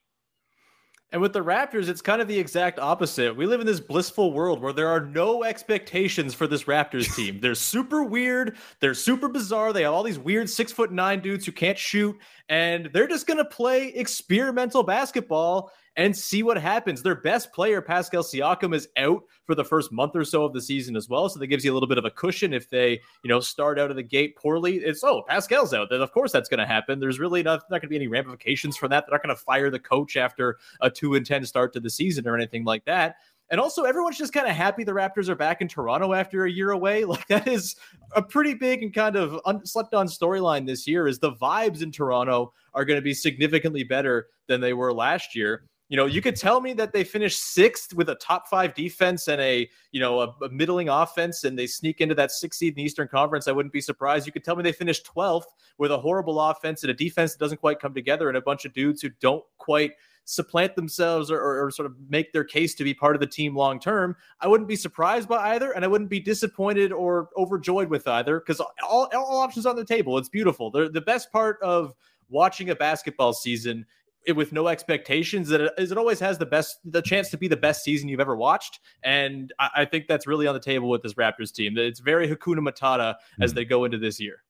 [1.12, 3.36] And with the Raptors, it's kind of the exact opposite.
[3.36, 7.38] We live in this blissful world where there are no expectations for this Raptors team.
[7.38, 8.56] They're super weird.
[8.80, 9.74] They're super bizarre.
[9.74, 13.26] They have all these weird six foot nine dudes who can't shoot, and they're just
[13.26, 17.02] going to play experimental basketball and see what happens.
[17.02, 20.60] Their best player, Pascal Siakam, is out for the first month or so of the
[20.60, 21.28] season as well.
[21.28, 23.78] So that gives you a little bit of a cushion if they, you know, start
[23.78, 24.76] out of the gate poorly.
[24.76, 25.90] It's, oh, Pascal's out.
[25.90, 26.98] Then, of course, that's going to happen.
[26.98, 29.04] There's really not, not going to be any ramifications from that.
[29.06, 31.90] They're not going to fire the coach after a 2 and 10 start to the
[31.90, 33.16] season or anything like that.
[33.50, 36.50] And also, everyone's just kind of happy the Raptors are back in Toronto after a
[36.50, 37.04] year away.
[37.12, 37.76] Like that is
[38.16, 41.06] a pretty big and kind of un- slept on storyline this year.
[41.06, 45.36] Is the vibes in Toronto are going to be significantly better than they were last
[45.36, 48.72] year you know, you could tell me that they finished sixth with a top five
[48.72, 52.60] defense and a, you know, a, a, middling offense and they sneak into that sixth
[52.60, 53.46] seed in the Eastern Conference.
[53.46, 54.24] I wouldn't be surprised.
[54.24, 55.44] You could tell me they finished 12th
[55.76, 58.64] with a horrible offense and a defense that doesn't quite come together and a bunch
[58.64, 59.92] of dudes who don't quite
[60.24, 63.26] supplant themselves or, or, or, sort of make their case to be part of the
[63.26, 67.28] team long term, I wouldn't be surprised by either, and I wouldn't be disappointed or
[67.36, 70.16] overjoyed with either because all, all options on the table.
[70.16, 70.70] It's beautiful.
[70.70, 71.92] They're, the best part of
[72.30, 73.84] watching a basketball season
[74.26, 77.48] it, with no expectations that it, it always has the best the chance to be
[77.48, 80.88] the best season you've ever watched and I, I think that's really on the table
[80.88, 83.42] with this raptors team it's very hakuna matata mm-hmm.
[83.42, 84.42] as they go into this year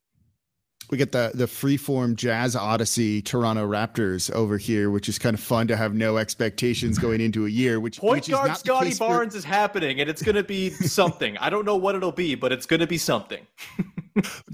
[0.90, 5.40] we get the the freeform jazz odyssey Toronto Raptors over here, which is kind of
[5.40, 7.80] fun to have no expectations going into a year.
[7.80, 9.38] Which point which guard Scottie Barnes for...
[9.38, 11.38] is happening, and it's going to be something.
[11.38, 13.46] I don't know what it'll be, but it's going to be something.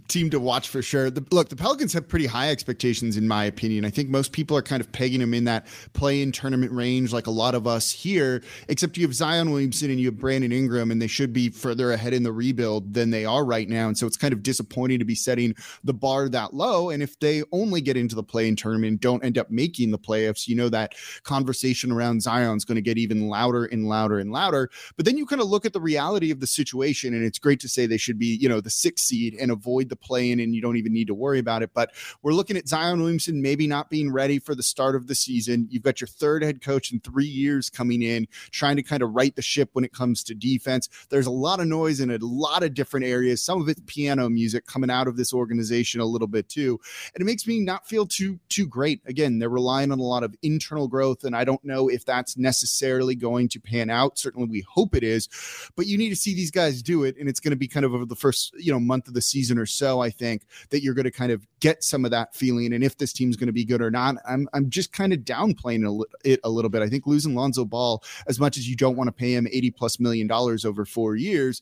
[0.09, 1.11] team to watch for sure.
[1.11, 3.85] The, look, the Pelicans have pretty high expectations, in my opinion.
[3.85, 7.27] I think most people are kind of pegging them in that play-in tournament range, like
[7.27, 8.43] a lot of us here.
[8.69, 11.93] Except you have Zion Williamson and you have Brandon Ingram, and they should be further
[11.93, 13.89] ahead in the rebuild than they are right now.
[13.89, 16.91] And so it's kind of disappointing to be setting the bar that low.
[16.91, 20.49] And if they only get into the play-in tournament, don't end up making the playoffs,
[20.49, 24.33] you know that conversation around Zion is going to get even louder and louder and
[24.33, 24.71] louder.
[24.97, 27.61] But then you kind of look at the reality of the situation, and it's great
[27.61, 30.41] to say they should be, you know, the sixth seed and avoid the play in,
[30.41, 31.71] and you don't even need to worry about it.
[31.75, 35.15] But we're looking at Zion Williamson maybe not being ready for the start of the
[35.15, 35.67] season.
[35.71, 39.13] You've got your third head coach in three years coming in, trying to kind of
[39.13, 40.89] right the ship when it comes to defense.
[41.09, 43.43] There's a lot of noise in a lot of different areas.
[43.43, 46.79] Some of it's piano music coming out of this organization a little bit too,
[47.15, 49.01] and it makes me not feel too too great.
[49.07, 52.37] Again, they're relying on a lot of internal growth, and I don't know if that's
[52.37, 54.19] necessarily going to pan out.
[54.19, 55.29] Certainly, we hope it is,
[55.77, 57.87] but you need to see these guys do it, and it's going to be kind
[57.87, 60.01] of over the first you know month of the season or so.
[60.01, 62.97] I think that you're going to kind of get some of that feeling, and if
[62.97, 64.17] this team's going to be good or not.
[64.29, 66.83] I'm I'm just kind of downplaying it a little bit.
[66.83, 69.71] I think losing Lonzo Ball, as much as you don't want to pay him 80
[69.73, 71.61] plus million dollars over four years,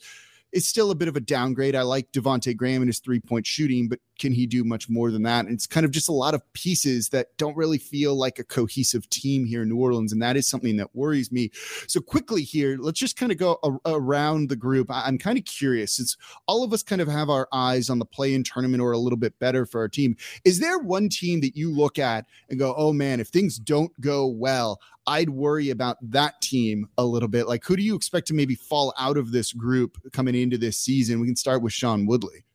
[0.52, 1.74] it's still a bit of a downgrade.
[1.76, 5.11] I like Devonte Graham and his three point shooting, but can he do much more
[5.11, 5.44] than that?
[5.46, 8.44] And it's kind of just a lot of pieces that don't really feel like a
[8.44, 10.12] cohesive team here in New Orleans.
[10.12, 11.50] And that is something that worries me.
[11.87, 14.90] So, quickly here, let's just kind of go a- around the group.
[14.90, 17.98] I- I'm kind of curious since all of us kind of have our eyes on
[17.98, 20.16] the play in tournament or a little bit better for our team.
[20.44, 23.98] Is there one team that you look at and go, oh man, if things don't
[24.00, 27.46] go well, I'd worry about that team a little bit.
[27.46, 30.76] Like, who do you expect to maybe fall out of this group coming into this
[30.76, 31.20] season?
[31.20, 32.45] We can start with Sean Woodley.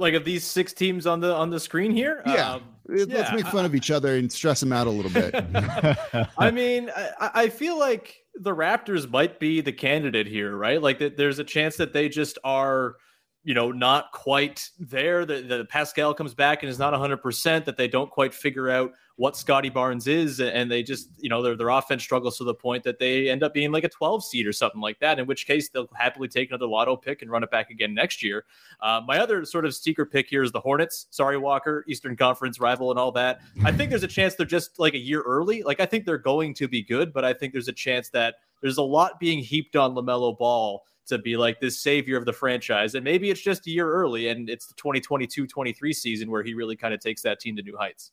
[0.00, 2.54] Like of these six teams on the on the screen here, yeah.
[2.54, 5.32] Um, Let's make fun of each other and stress them out a little bit.
[6.38, 10.82] I mean, I, I, feel like the Raptors might be the candidate here, right?
[10.82, 12.96] Like that, there's a chance that they just are
[13.42, 15.24] you know, not quite there.
[15.24, 18.92] The, the Pascal comes back and is not 100%, that they don't quite figure out
[19.16, 20.40] what Scottie Barnes is.
[20.40, 23.42] And they just, you know, their, their offense struggles to the point that they end
[23.42, 26.28] up being like a 12 seed or something like that, in which case they'll happily
[26.28, 28.44] take another lotto pick and run it back again next year.
[28.80, 31.06] Uh, my other sort of seeker pick here is the Hornets.
[31.10, 33.40] Sorry, Walker, Eastern Conference rival and all that.
[33.64, 35.62] I think there's a chance they're just like a year early.
[35.62, 38.36] Like, I think they're going to be good, but I think there's a chance that
[38.60, 42.32] there's a lot being heaped on LaMelo Ball to be like this savior of the
[42.32, 42.94] franchise.
[42.94, 46.54] And maybe it's just a year early and it's the 2022 23 season where he
[46.54, 48.12] really kind of takes that team to new heights.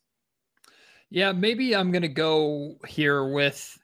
[1.10, 3.78] Yeah, maybe I'm going to go here with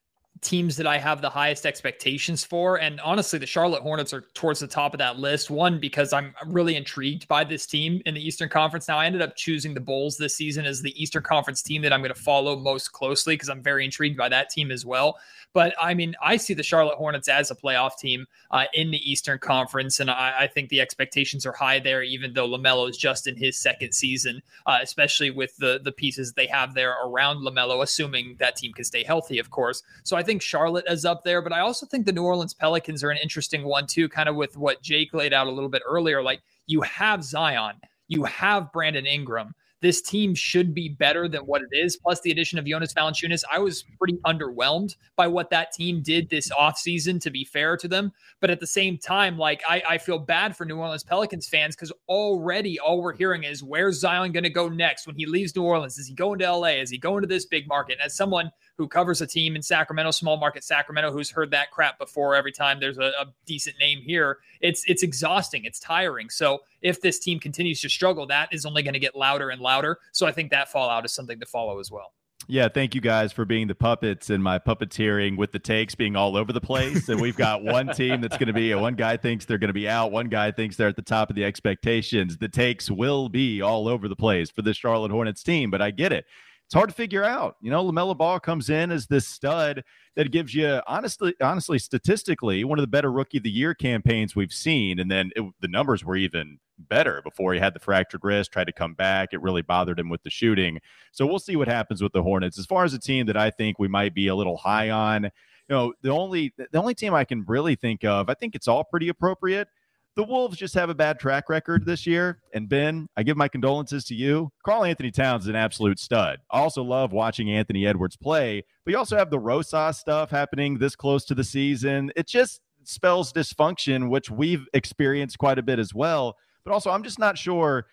[0.44, 2.78] teams that I have the highest expectations for.
[2.78, 5.50] And honestly, the Charlotte Hornets are towards the top of that list.
[5.50, 8.86] One, because I'm really intrigued by this team in the Eastern Conference.
[8.86, 11.92] Now, I ended up choosing the Bulls this season as the Eastern Conference team that
[11.92, 15.16] I'm going to follow most closely because I'm very intrigued by that team as well.
[15.54, 19.10] But I mean, I see the Charlotte Hornets as a playoff team uh, in the
[19.10, 22.02] Eastern Conference, and I, I, think the expectations are high there.
[22.02, 26.32] Even though Lamelo is just in his second season, uh, especially with the the pieces
[26.32, 29.84] they have there around Lamelo, assuming that team can stay healthy, of course.
[30.02, 33.04] So I think Charlotte is up there, but I also think the New Orleans Pelicans
[33.04, 35.82] are an interesting one too, kind of with what Jake laid out a little bit
[35.86, 36.20] earlier.
[36.20, 37.76] Like you have Zion,
[38.08, 41.98] you have Brandon Ingram this team should be better than what it is.
[41.98, 46.30] Plus, the addition of Jonas Valanciunas, I was pretty underwhelmed by what that team did
[46.30, 48.10] this offseason, to be fair to them.
[48.40, 51.76] But at the same time, like, I, I feel bad for New Orleans Pelicans fans
[51.76, 55.54] because already all we're hearing is where's Zion going to go next when he leaves
[55.54, 55.98] New Orleans?
[55.98, 56.68] Is he going to LA?
[56.68, 57.98] Is he going to this big market?
[58.00, 61.70] And as someone who covers a team in Sacramento, small market Sacramento, who's heard that
[61.70, 64.38] crap before every time there's a, a decent name here.
[64.60, 66.30] It's it's exhausting, it's tiring.
[66.30, 69.60] So if this team continues to struggle, that is only going to get louder and
[69.60, 69.98] louder.
[70.12, 72.12] So I think that fallout is something to follow as well.
[72.46, 76.14] Yeah, thank you guys for being the puppets and my puppeteering with the takes being
[76.14, 77.08] all over the place.
[77.08, 79.74] And we've got one team that's going to be one guy thinks they're going to
[79.74, 82.36] be out, one guy thinks they're at the top of the expectations.
[82.36, 85.90] The takes will be all over the place for the Charlotte Hornets team, but I
[85.90, 86.26] get it
[86.66, 87.56] it's hard to figure out.
[87.60, 89.84] You know, LaMelo Ball comes in as this stud
[90.16, 94.34] that gives you, honestly, honestly, statistically, one of the better rookie of the year campaigns
[94.34, 94.98] we've seen.
[94.98, 98.66] And then it, the numbers were even better before he had the fractured wrist, tried
[98.66, 99.30] to come back.
[99.32, 100.80] It really bothered him with the shooting.
[101.12, 102.58] So we'll see what happens with the Hornets.
[102.58, 105.24] As far as a team that I think we might be a little high on,
[105.24, 105.30] you
[105.68, 108.84] know, the only the only team I can really think of, I think it's all
[108.84, 109.68] pretty appropriate
[110.16, 112.38] the Wolves just have a bad track record this year.
[112.52, 114.50] And Ben, I give my condolences to you.
[114.64, 116.38] Karl-Anthony Towns is an absolute stud.
[116.50, 120.78] I also love watching Anthony Edwards play, but you also have the Rosas stuff happening
[120.78, 122.12] this close to the season.
[122.14, 126.36] It just spells dysfunction, which we've experienced quite a bit as well.
[126.64, 127.86] But also, I'm just not sure.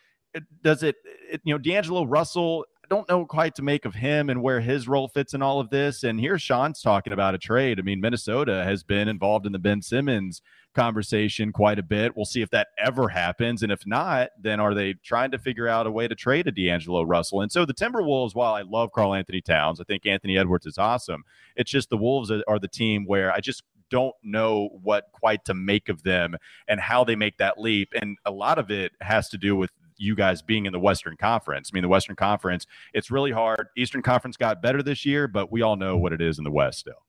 [0.64, 0.96] Does it,
[1.30, 4.62] it you know, D'Angelo Russell, I don't know quite to make of him and where
[4.62, 6.04] his role fits in all of this.
[6.04, 7.80] And here Sean's talking about a trade.
[7.80, 10.42] I mean, Minnesota has been involved in the Ben Simmons
[10.74, 12.16] conversation quite a bit.
[12.16, 13.64] We'll see if that ever happens.
[13.64, 16.52] And if not, then are they trying to figure out a way to trade a
[16.52, 17.42] D'Angelo Russell?
[17.42, 21.24] And so the Timberwolves, while I love Karl-Anthony Towns, I think Anthony Edwards is awesome.
[21.56, 25.54] It's just the Wolves are the team where I just don't know what quite to
[25.54, 27.94] make of them and how they make that leap.
[27.94, 31.18] And a lot of it has to do with you guys being in the Western
[31.18, 31.70] Conference.
[31.72, 33.68] I mean, the Western Conference, it's really hard.
[33.78, 36.52] Eastern Conference got better this year, but we all know what it is in the
[36.52, 37.04] West still.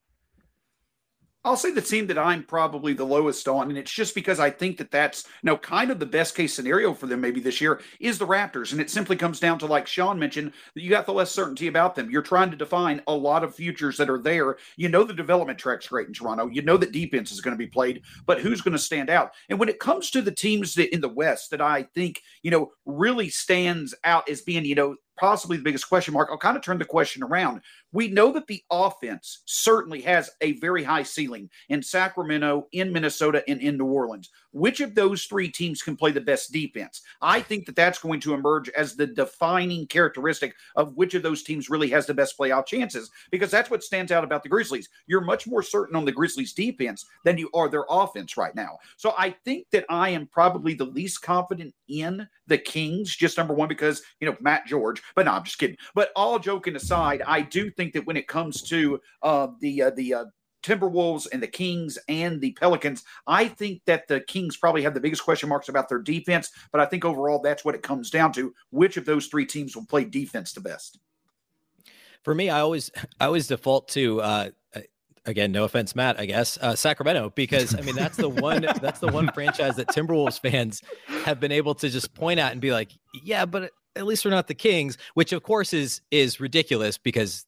[1.45, 4.49] I'll say the team that I'm probably the lowest on, and it's just because I
[4.49, 7.61] think that that's you know kind of the best case scenario for them maybe this
[7.61, 10.89] year is the Raptors, and it simply comes down to like Sean mentioned that you
[10.89, 12.11] got the less certainty about them.
[12.11, 14.57] You're trying to define a lot of futures that are there.
[14.77, 16.47] You know the development track's great in Toronto.
[16.47, 19.33] You know that defense is going to be played, but who's going to stand out?
[19.49, 22.53] And when it comes to the teams that in the West that I think you
[22.53, 26.57] know really stands out as being you know possibly the biggest question mark, I'll kind
[26.57, 27.61] of turn the question around.
[27.93, 33.45] We know that the offense certainly has a very high ceiling in Sacramento, in Minnesota,
[33.49, 34.31] and in New Orleans.
[34.53, 37.03] Which of those three teams can play the best defense?
[37.21, 41.43] I think that that's going to emerge as the defining characteristic of which of those
[41.43, 44.89] teams really has the best playoff chances, because that's what stands out about the Grizzlies.
[45.07, 48.79] You're much more certain on the Grizzlies' defense than you are their offense right now.
[48.97, 53.55] So I think that I am probably the least confident in the Kings, just number
[53.55, 55.77] one, because, you know, Matt George, but no, I'm just kidding.
[55.95, 59.91] But all joking aside, I do think that when it comes to uh, the uh,
[59.91, 60.25] the uh,
[60.63, 65.01] Timberwolves and the Kings and the Pelicans, I think that the Kings probably have the
[65.01, 66.51] biggest question marks about their defense.
[66.71, 69.75] But I think overall, that's what it comes down to: which of those three teams
[69.75, 70.99] will play defense the best.
[72.23, 72.91] For me, I always
[73.21, 74.51] I always default to uh,
[75.25, 79.01] again, no offense, Matt, I guess, uh, Sacramento, because I mean that's the one that's
[79.01, 80.83] the one franchise that Timberwolves fans
[81.25, 82.93] have been able to just point at and be like,
[83.23, 87.47] yeah, but at least we're not the Kings, which of course is is ridiculous because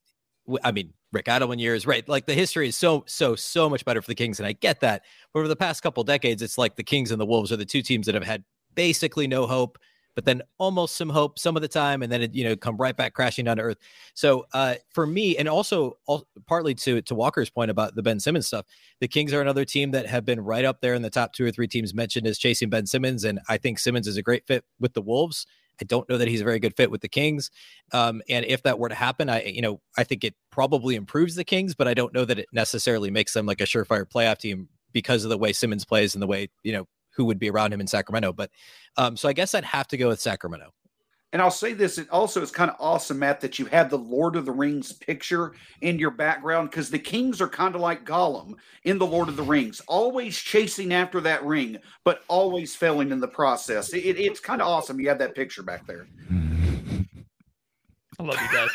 [0.63, 2.09] I mean Rick Adelman years, right?
[2.09, 4.81] Like the history is so so so much better for the Kings, and I get
[4.81, 5.03] that.
[5.33, 7.65] But over the past couple decades, it's like the Kings and the Wolves are the
[7.65, 9.79] two teams that have had basically no hope
[10.15, 12.77] but then almost some hope some of the time, and then it you know come
[12.77, 13.79] right back crashing down to earth.
[14.15, 18.21] So uh, for me, and also all, partly to to Walker's point about the Ben
[18.21, 18.67] Simmons stuff,
[19.01, 21.45] the Kings are another team that have been right up there in the top two
[21.45, 24.47] or three teams mentioned as chasing Ben Simmons, and I think Simmons is a great
[24.47, 25.47] fit with the Wolves.
[25.81, 27.51] I don't know that he's a very good fit with the Kings.
[27.93, 31.35] Um, and if that were to happen, I you know I think it probably improves
[31.35, 34.39] the Kings, but I don't know that it necessarily makes them like a surefire playoff
[34.39, 37.51] team because of the way Simmons plays and the way you know who would be
[37.51, 38.33] around him in Sacramento.
[38.33, 38.51] But
[38.97, 40.71] um, so I guess I'd have to go with Sacramento.
[41.35, 43.99] And I'll say this, it also is kind of awesome, Matt, that you have the
[43.99, 48.07] Lord of the Rings picture in your background because the kings are kind of like
[48.07, 48.55] Gollum
[48.85, 53.19] in the Lord of the Rings, always chasing after that ring, but always failing in
[53.19, 53.93] the process.
[53.93, 55.01] It, it's kind of awesome.
[55.01, 56.07] You have that picture back there.
[58.21, 58.71] I love you guys.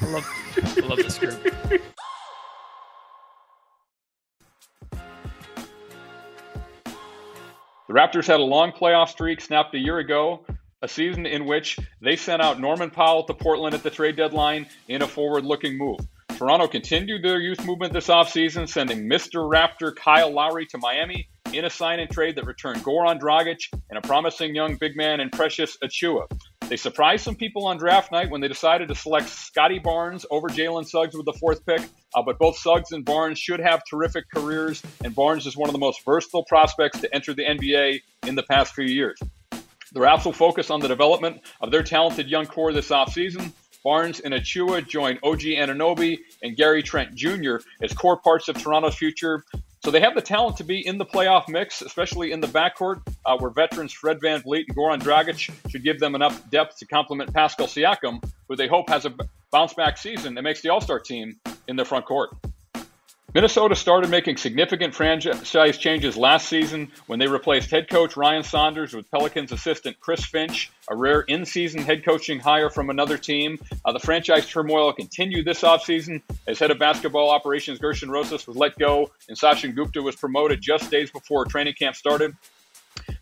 [0.00, 0.26] I love,
[0.56, 1.42] I love this group.
[7.86, 10.46] The Raptors had a long playoff streak snapped a year ago,
[10.82, 14.66] a season in which they sent out Norman Powell to Portland at the trade deadline
[14.88, 16.00] in a forward looking move.
[16.36, 19.50] Toronto continued their youth movement this offseason, sending Mr.
[19.50, 23.58] Raptor Kyle Lowry to Miami in a sign and trade that returned Goran Dragic
[23.90, 26.26] and a promising young big man in Precious Achiuwa.
[26.68, 30.48] They surprised some people on draft night when they decided to select Scottie Barnes over
[30.48, 31.80] Jalen Suggs with the fourth pick.
[32.14, 35.72] Uh, but both Suggs and Barnes should have terrific careers, and Barnes is one of
[35.72, 39.18] the most versatile prospects to enter the NBA in the past few years.
[39.92, 43.52] The Raps will focus on the development of their talented young core this offseason.
[43.84, 47.56] Barnes and Achiuwa join OG Anunoby and Gary Trent Jr.
[47.82, 49.44] as core parts of Toronto's future.
[49.84, 53.00] So they have the talent to be in the playoff mix, especially in the backcourt,
[53.24, 56.86] uh, where veterans Fred Van VanVleet and Goran Dragic should give them enough depth to
[56.86, 59.14] complement Pascal Siakam, who they hope has a
[59.52, 62.30] bounce back season that makes the All Star team in the front court.
[63.34, 68.94] Minnesota started making significant franchise changes last season when they replaced head coach Ryan Saunders
[68.94, 73.58] with Pelicans assistant Chris Finch, a rare in season head coaching hire from another team.
[73.84, 78.56] Uh, the franchise turmoil continued this offseason as head of basketball operations Gersson Rosas was
[78.56, 82.34] let go and Sachin Gupta was promoted just days before training camp started.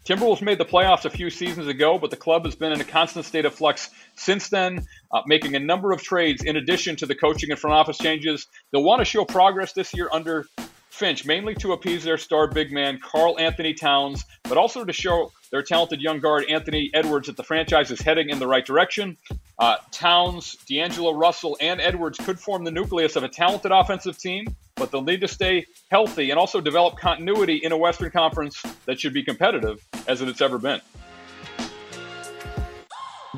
[0.07, 2.85] Timberwolves made the playoffs a few seasons ago, but the club has been in a
[2.85, 7.07] constant state of flux since then, uh, making a number of trades in addition to
[7.07, 8.47] the coaching and front office changes.
[8.71, 10.47] They'll want to show progress this year under
[10.91, 15.31] Finch, mainly to appease their star big man, Karl Anthony Towns, but also to show
[15.51, 19.17] their talented young guard, Anthony Edwards, that the franchise is heading in the right direction.
[19.59, 24.47] Uh, Towns, D'Angelo Russell, and Edwards could form the nucleus of a talented offensive team,
[24.75, 29.01] but they'll need to stay healthy and also develop continuity in a Western Conference that
[29.01, 30.81] should be competitive as it's ever been.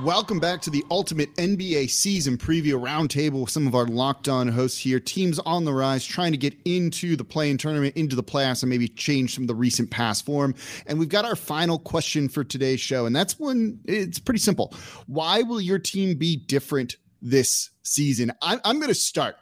[0.05, 4.46] Welcome back to the Ultimate NBA Season Preview Roundtable with some of our locked on
[4.46, 5.01] hosts here.
[5.01, 8.70] Teams on the rise, trying to get into the play-in tournament, into the playoffs, and
[8.70, 10.55] maybe change some of the recent past form.
[10.86, 13.80] And we've got our final question for today's show, and that's one.
[13.86, 14.72] It's pretty simple.
[15.09, 18.30] Why will your team be different this season?
[18.40, 19.36] I'm, I'm going to start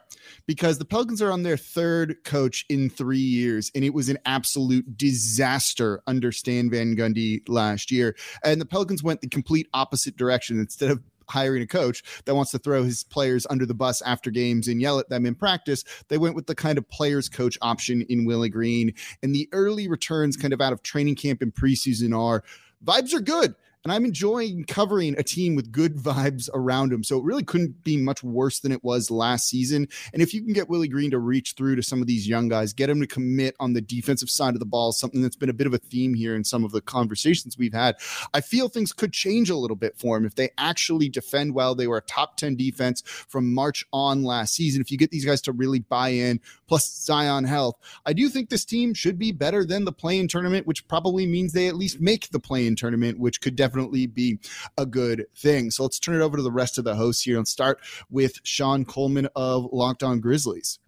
[0.47, 4.17] because the Pelicans are on their third coach in three years, and it was an
[4.25, 8.15] absolute disaster under Stan Van Gundy last year.
[8.43, 10.59] And the Pelicans went the complete opposite direction.
[10.59, 14.31] Instead of hiring a coach that wants to throw his players under the bus after
[14.31, 15.83] games and yell at them in practice.
[16.07, 18.93] They went with the kind of players coach option in Willie Green.
[19.21, 22.43] And the early returns kind of out of training camp and preseason are
[22.83, 27.03] vibes are good and I'm enjoying covering a team with good vibes around him.
[27.03, 29.87] So it really couldn't be much worse than it was last season.
[30.13, 32.49] And if you can get Willie Green to reach through to some of these young
[32.49, 35.49] guys, get him to commit on the defensive side of the ball, something that's been
[35.49, 37.95] a bit of a theme here in some of the conversations we've had,
[38.33, 41.75] I feel things could change a little bit for him if they actually defend well.
[41.75, 44.81] They were a top 10 defense from March on last season.
[44.81, 47.75] If you get these guys to really buy in, plus Zion health,
[48.05, 51.53] I do think this team should be better than the play-in tournament, which probably means
[51.53, 54.39] they at least make the play-in tournament, which could definitely definitely be
[54.77, 55.71] a good thing.
[55.71, 58.39] So let's turn it over to the rest of the hosts here and start with
[58.43, 60.79] Sean Coleman of Locked On Grizzlies.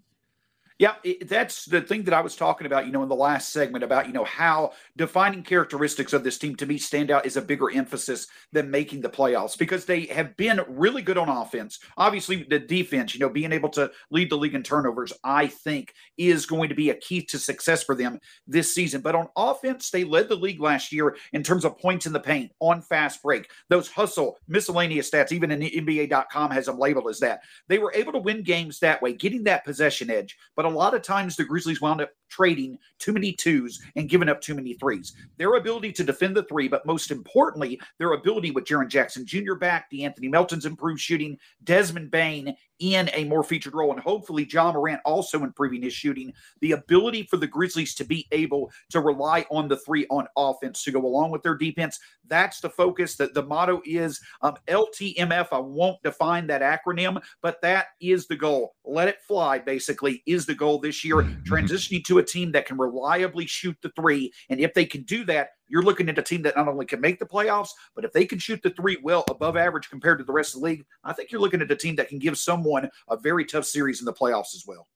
[0.79, 3.49] Yeah, it, that's the thing that I was talking about, you know, in the last
[3.49, 7.35] segment about, you know, how defining characteristics of this team to me stand out is
[7.35, 11.79] a bigger emphasis than making the playoffs because they have been really good on offense.
[11.97, 15.93] Obviously, the defense, you know, being able to lead the league in turnovers, I think
[16.17, 18.17] is going to be a key to success for them
[18.47, 19.01] this season.
[19.01, 22.21] But on offense, they led the league last year in terms of points in the
[22.21, 23.49] paint on fast break.
[23.67, 27.41] Those hustle, miscellaneous stats, even in NBA.com has them labeled as that.
[27.67, 30.37] They were able to win games that way, getting that possession edge.
[30.55, 34.29] But a lot of times the Grizzlies wound up trading too many twos and giving
[34.29, 35.13] up too many threes.
[35.37, 39.55] Their ability to defend the three, but most importantly, their ability with Jaren Jackson Jr.
[39.55, 44.71] back, De'Anthony Melton's improved shooting, Desmond Bane in a more featured role, and hopefully Ja
[44.71, 46.33] Morant also improving his shooting.
[46.61, 50.83] The ability for the Grizzlies to be able to rely on the three on offense
[50.83, 51.99] to go along with their defense.
[52.27, 53.15] That's the focus.
[53.17, 55.47] That the motto is um, LTMF.
[55.51, 58.75] I won't define that acronym, but that is the goal.
[58.85, 59.59] Let it fly.
[59.59, 61.17] Basically, is the goal this year.
[61.17, 61.51] Mm-hmm.
[61.51, 65.23] Transitioning to a team that can reliably shoot the three, and if they can do
[65.25, 68.11] that, you're looking at a team that not only can make the playoffs, but if
[68.11, 70.85] they can shoot the three well above average compared to the rest of the league,
[71.03, 73.99] I think you're looking at a team that can give someone a very tough series
[73.99, 74.87] in the playoffs as well.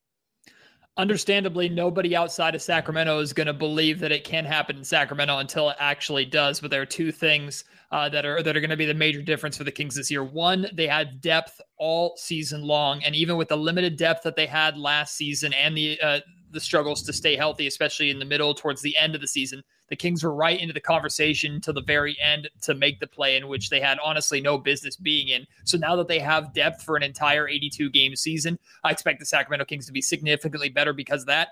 [0.95, 5.39] Understandably, nobody outside of Sacramento is going to believe that it can happen in Sacramento
[5.39, 6.59] until it actually does.
[6.59, 9.23] But there are two things uh, that are that are going to be the major
[9.23, 10.23] difference for the Kings this year.
[10.23, 14.45] One, they had depth all season long, and even with the limited depth that they
[14.45, 16.19] had last season and the uh,
[16.51, 19.63] the struggles to stay healthy, especially in the middle towards the end of the season,
[19.89, 23.35] the Kings were right into the conversation to the very end to make the play
[23.35, 25.45] in which they had honestly no business being in.
[25.65, 29.25] So now that they have depth for an entire 82 game season, I expect the
[29.25, 31.49] Sacramento Kings to be significantly better because of that.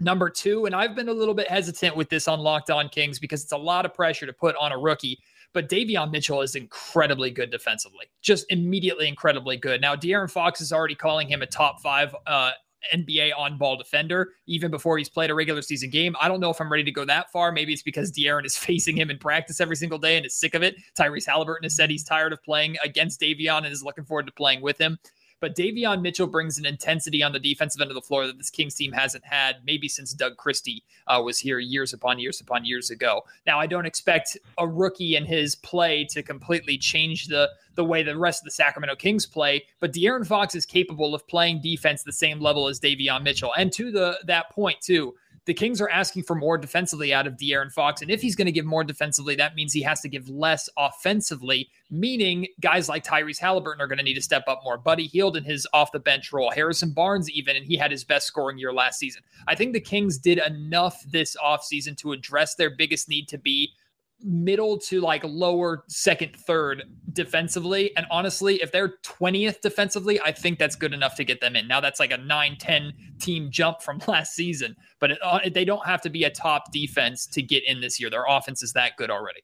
[0.00, 3.18] Number two, and I've been a little bit hesitant with this on Locked On Kings
[3.18, 5.18] because it's a lot of pressure to put on a rookie.
[5.52, 9.80] But Davion Mitchell is incredibly good defensively, just immediately incredibly good.
[9.80, 12.50] Now, De'Aaron Fox is already calling him a top five uh,
[12.92, 16.14] NBA on ball defender even before he's played a regular season game.
[16.20, 17.52] I don't know if I'm ready to go that far.
[17.52, 20.54] Maybe it's because De'Aaron is facing him in practice every single day and is sick
[20.54, 20.76] of it.
[20.98, 24.32] Tyrese Haliburton has said he's tired of playing against Davion and is looking forward to
[24.32, 24.98] playing with him.
[25.40, 28.50] But Davion Mitchell brings an intensity on the defensive end of the floor that this
[28.50, 32.64] Kings team hasn't had maybe since Doug Christie uh, was here years upon years upon
[32.64, 33.22] years ago.
[33.46, 38.04] Now, I don't expect a rookie and his play to completely change the the way
[38.04, 42.04] the rest of the Sacramento Kings play, but De'Aaron Fox is capable of playing defense
[42.04, 43.52] the same level as Davion Mitchell.
[43.56, 45.14] And to the that point too,
[45.46, 48.00] the Kings are asking for more defensively out of De'Aaron Fox.
[48.00, 50.68] And if he's going to give more defensively, that means he has to give less
[50.76, 54.78] offensively, meaning guys like Tyrese Haliburton are going to need to step up more.
[54.78, 58.04] Buddy Hield in his off the bench role, Harrison Barnes, even, and he had his
[58.04, 59.22] best scoring year last season.
[59.46, 63.72] I think the Kings did enough this offseason to address their biggest need to be
[64.24, 67.94] middle to like lower second, third defensively.
[67.96, 71.68] And honestly, if they're 20th defensively, I think that's good enough to get them in.
[71.68, 75.64] Now that's like a 9 10 team jump from last season, but it, uh, they
[75.64, 78.10] don't have to be a top defense to get in this year.
[78.10, 79.40] Their offense is that good already.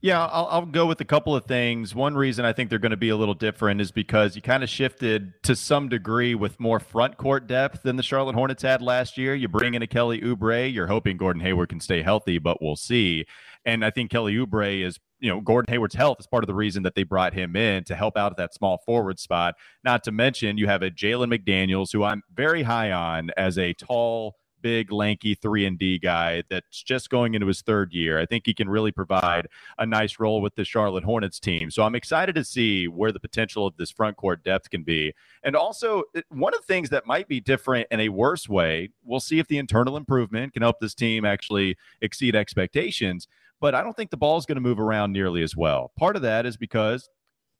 [0.00, 1.94] Yeah, I'll, I'll, go with a couple of things.
[1.94, 4.62] One reason I think they're going to be a little different is because you kind
[4.62, 8.82] of shifted to some degree with more front court depth than the Charlotte Hornets had
[8.82, 9.34] last year.
[9.34, 10.72] You bring in a Kelly Oubre.
[10.72, 13.26] You're hoping Gordon Hayward can stay healthy, but we'll see.
[13.66, 16.54] And I think Kelly Oubre is, you know, Gordon Hayward's health is part of the
[16.54, 19.56] reason that they brought him in to help out at that small forward spot.
[19.84, 23.72] Not to mention, you have a Jalen McDaniels, who I'm very high on as a
[23.72, 28.20] tall, big, lanky three and D guy that's just going into his third year.
[28.20, 29.48] I think he can really provide
[29.78, 31.70] a nice role with the Charlotte Hornets team.
[31.70, 35.12] So I'm excited to see where the potential of this front court depth can be.
[35.42, 39.20] And also, one of the things that might be different in a worse way, we'll
[39.20, 43.26] see if the internal improvement can help this team actually exceed expectations
[43.60, 45.92] but I don't think the ball is going to move around nearly as well.
[45.98, 47.08] Part of that is because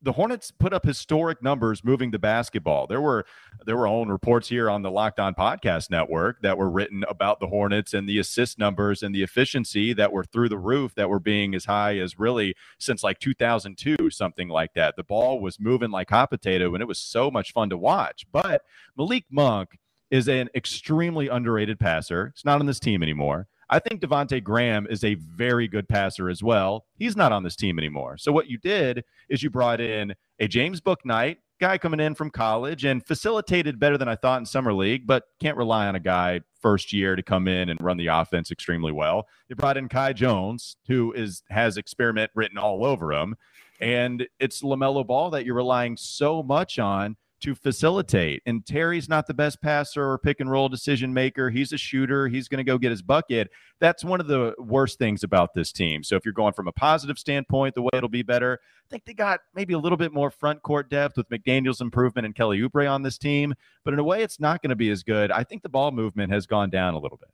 [0.03, 2.87] the Hornets put up historic numbers moving the basketball.
[2.87, 3.25] There were
[3.65, 7.41] there were own reports here on the Locked On Podcast Network that were written about
[7.41, 11.09] the Hornets and the assist numbers and the efficiency that were through the roof that
[11.09, 14.97] were being as high as really since like 2002 something like that.
[14.97, 18.27] The ball was moving like hot potato and it was so much fun to watch.
[18.31, 18.63] But
[18.97, 19.79] Malik Monk
[20.11, 22.27] is an extremely underrated passer.
[22.27, 23.49] It's not on this team anymore.
[23.69, 26.87] I think Devonte Graham is a very good passer as well.
[26.99, 28.17] He's not on this team anymore.
[28.19, 32.31] So what you did is you brought in a James Bouknight guy coming in from
[32.31, 36.01] college and facilitated better than I thought in summer league, but can't rely on a
[36.01, 39.27] guy first year to come in and run the offense extremely well.
[39.49, 43.37] You brought in Kai Jones, who is has experiment written all over him,
[43.81, 48.43] and it's LaMelo Ball that you're relying so much on to facilitate.
[48.47, 51.51] And Terry's not the best passer or pick and roll decision maker.
[51.51, 52.29] He's a shooter.
[52.29, 53.51] He's going to go get his bucket.
[53.81, 56.03] That's one of the worst things about this team.
[56.03, 59.05] So if you're going from a positive standpoint, the way it'll be better, I think
[59.05, 62.61] they got maybe a little bit more front court depth with McDaniel's improvement and Kelly
[62.61, 63.55] Oubre on this team.
[63.85, 65.31] But in a way, it's not going to be as good.
[65.31, 67.31] I think the ball movement has gone down a little bit.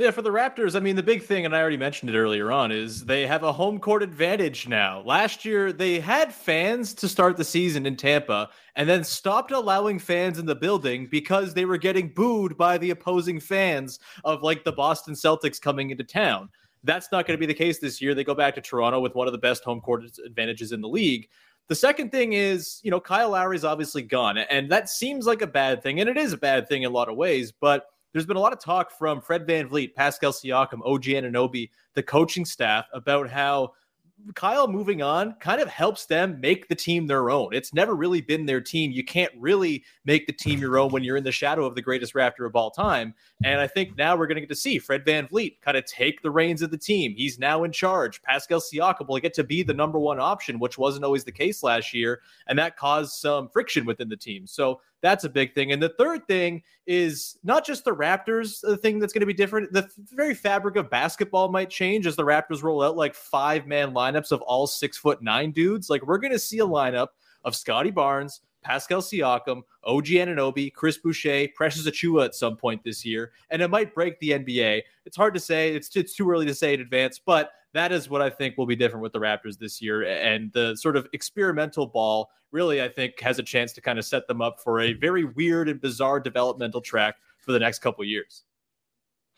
[0.00, 2.50] Yeah, for the Raptors, I mean, the big thing, and I already mentioned it earlier
[2.50, 5.02] on, is they have a home court advantage now.
[5.02, 9.98] Last year, they had fans to start the season in Tampa and then stopped allowing
[9.98, 14.64] fans in the building because they were getting booed by the opposing fans of like
[14.64, 16.48] the Boston Celtics coming into town.
[16.82, 18.14] That's not going to be the case this year.
[18.14, 20.88] They go back to Toronto with one of the best home court advantages in the
[20.88, 21.28] league.
[21.68, 25.46] The second thing is, you know, Kyle Lowry's obviously gone, and that seems like a
[25.46, 28.26] bad thing, and it is a bad thing in a lot of ways, but– there's
[28.26, 32.44] been a lot of talk from Fred Van VanVleet, Pascal Siakam, OG Anunoby, the coaching
[32.44, 33.72] staff about how
[34.34, 37.54] Kyle moving on kind of helps them make the team their own.
[37.54, 38.90] It's never really been their team.
[38.90, 41.82] You can't really make the team your own when you're in the shadow of the
[41.82, 43.14] greatest Raptor of all time.
[43.44, 45.84] And I think now we're going to get to see Fred Van VanVleet kind of
[45.86, 47.14] take the reins of the team.
[47.16, 48.22] He's now in charge.
[48.22, 51.62] Pascal Siakam will get to be the number one option, which wasn't always the case
[51.62, 52.20] last year.
[52.46, 54.46] And that caused some friction within the team.
[54.46, 55.72] So that's a big thing.
[55.72, 59.34] And the third thing is not just the Raptors, the thing that's going to be
[59.34, 59.72] different.
[59.72, 63.92] The very fabric of basketball might change as the Raptors roll out like five man
[63.92, 65.90] lineups of all six foot nine dudes.
[65.90, 67.08] Like we're going to see a lineup
[67.44, 73.04] of Scottie Barnes, Pascal Siakam, OG Anunoby, Chris Boucher, Precious Achiuwa at some point this
[73.04, 74.82] year, and it might break the NBA.
[75.06, 75.74] It's hard to say.
[75.74, 78.66] It's, it's too early to say in advance, but that is what I think will
[78.66, 80.02] be different with the Raptors this year.
[80.02, 84.04] And the sort of experimental ball really, I think, has a chance to kind of
[84.04, 88.04] set them up for a very weird and bizarre developmental track for the next couple
[88.04, 88.42] years.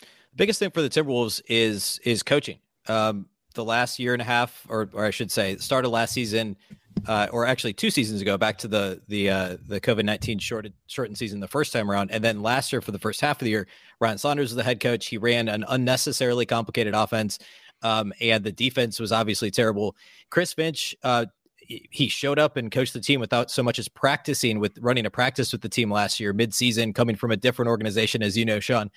[0.01, 0.07] The
[0.37, 2.59] biggest thing for the Timberwolves is is coaching.
[2.89, 6.15] Um, the last year and a half, or, or I should say, start of last
[6.15, 6.57] season,
[7.07, 10.73] uh, or actually two seasons ago, back to the the uh, the COVID nineteen shorted
[10.87, 13.45] shortened season the first time around, and then last year for the first half of
[13.45, 13.67] the year,
[14.01, 15.07] Ryan Saunders was the head coach.
[15.07, 17.39] He ran an unnecessarily complicated offense,
[17.83, 19.97] um, and the defense was obviously terrible.
[20.31, 21.27] Chris Finch uh,
[21.67, 25.11] he showed up and coached the team without so much as practicing with running a
[25.11, 28.61] practice with the team last year, midseason, coming from a different organization, as you know,
[28.61, 28.91] Sean.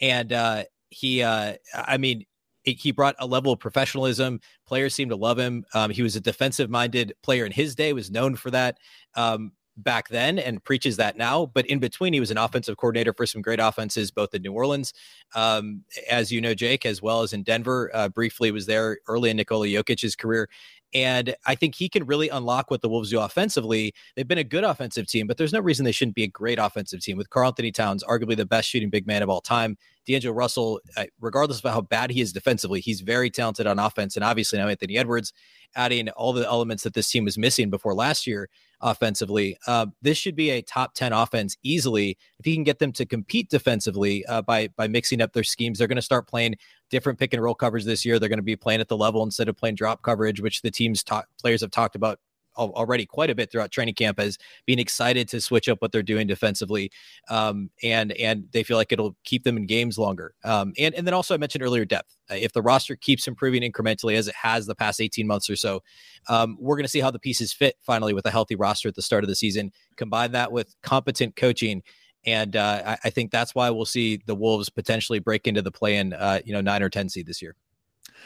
[0.00, 2.26] And uh, he, uh, I mean,
[2.62, 4.40] he brought a level of professionalism.
[4.66, 5.64] Players seemed to love him.
[5.74, 8.78] Um, he was a defensive-minded player in his day, was known for that.
[9.14, 9.52] Um,
[9.82, 11.46] back then and preaches that now.
[11.46, 14.52] But in between, he was an offensive coordinator for some great offenses, both in New
[14.52, 14.92] Orleans,
[15.34, 17.90] um, as you know, Jake, as well as in Denver.
[17.94, 20.48] Uh, briefly was there early in Nikola Jokic's career.
[20.92, 23.94] And I think he can really unlock what the Wolves do offensively.
[24.16, 26.58] They've been a good offensive team, but there's no reason they shouldn't be a great
[26.58, 29.76] offensive team with Karl-Anthony Towns, arguably the best shooting big man of all time.
[30.06, 34.16] D'Angelo Russell, uh, regardless of how bad he is defensively, he's very talented on offense.
[34.16, 35.32] And obviously now Anthony Edwards
[35.76, 38.48] adding all the elements that this team was missing before last year
[38.80, 39.56] offensively.
[39.66, 42.16] Uh, this should be a top 10 offense easily.
[42.38, 45.78] If he can get them to compete defensively uh, by, by mixing up their schemes,
[45.78, 46.56] they're going to start playing
[46.90, 48.18] different pick and roll coverage this year.
[48.18, 50.70] They're going to be playing at the level instead of playing drop coverage, which the
[50.70, 52.18] team's ta- players have talked about
[52.60, 56.02] already quite a bit throughout training camp as being excited to switch up what they're
[56.02, 56.90] doing defensively,
[57.28, 60.34] um, and and they feel like it'll keep them in games longer.
[60.44, 62.16] Um, and and then also I mentioned earlier depth.
[62.30, 65.56] Uh, if the roster keeps improving incrementally as it has the past 18 months or
[65.56, 65.82] so,
[66.28, 68.94] um, we're going to see how the pieces fit finally with a healthy roster at
[68.94, 69.72] the start of the season.
[69.96, 71.82] Combine that with competent coaching.
[72.26, 75.70] And uh, I, I, think that's why we'll see the Wolves potentially break into the
[75.70, 77.56] play in, uh, you know, nine or 10 seed this year.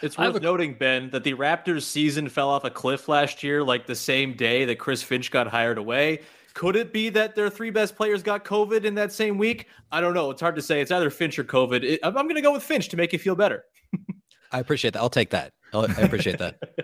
[0.03, 0.41] It's worth a...
[0.41, 4.35] noting, Ben, that the Raptors season fell off a cliff last year, like the same
[4.35, 6.21] day that Chris Finch got hired away.
[6.55, 9.67] Could it be that their three best players got COVID in that same week?
[9.91, 10.31] I don't know.
[10.31, 10.81] It's hard to say.
[10.81, 11.83] It's either Finch or COVID.
[11.83, 13.65] It, I'm, I'm going to go with Finch to make you feel better.
[14.53, 15.01] I appreciate that.
[15.01, 15.53] I'll take that.
[15.73, 16.59] I'll, I appreciate that.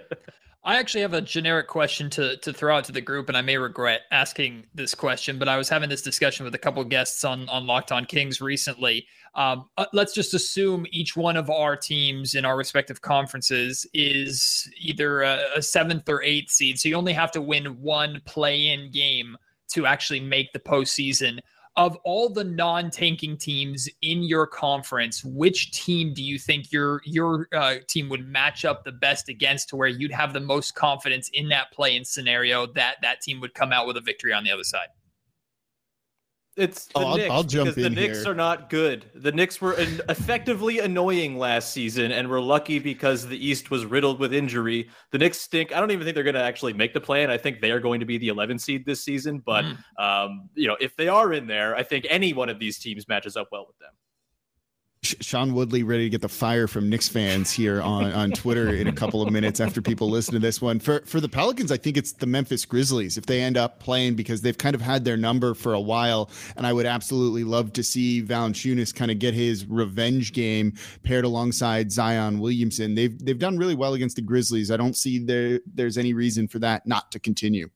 [0.63, 3.41] I actually have a generic question to to throw out to the group, and I
[3.41, 7.25] may regret asking this question, but I was having this discussion with a couple guests
[7.25, 9.07] on on Locked On Kings recently.
[9.35, 14.69] Um, uh, let's just assume each one of our teams in our respective conferences is
[14.79, 18.91] either a, a seventh or eighth seed, so you only have to win one play-in
[18.91, 19.37] game
[19.69, 21.39] to actually make the postseason
[21.77, 27.49] of all the non-tanking teams in your conference, which team do you think your your
[27.53, 31.31] uh, team would match up the best against, to where you'd have the most confidence
[31.33, 34.51] in that play-in scenario that that team would come out with a victory on the
[34.51, 34.89] other side?
[36.61, 38.33] It's the oh, Knicks I'll, I'll jump in The Knicks here.
[38.33, 39.07] are not good.
[39.15, 39.75] The Knicks were
[40.09, 44.91] effectively annoying last season, and we're lucky because the East was riddled with injury.
[45.11, 45.75] The Knicks stink.
[45.75, 47.71] I don't even think they're going to actually make the play, and I think they
[47.71, 49.43] are going to be the 11 seed this season.
[49.45, 50.03] But mm.
[50.03, 53.09] um, you know, if they are in there, I think any one of these teams
[53.09, 53.93] matches up well with them.
[55.03, 58.87] Sean Woodley ready to get the fire from Knicks fans here on, on Twitter in
[58.87, 60.79] a couple of minutes after people listen to this one.
[60.79, 64.15] For for the Pelicans, I think it's the Memphis Grizzlies if they end up playing
[64.15, 67.73] because they've kind of had their number for a while, and I would absolutely love
[67.75, 72.95] to see Valanciunas kind of get his revenge game paired alongside Zion Williamson.
[72.95, 74.71] They've they've done really well against the Grizzlies.
[74.71, 77.71] I don't see there there's any reason for that not to continue.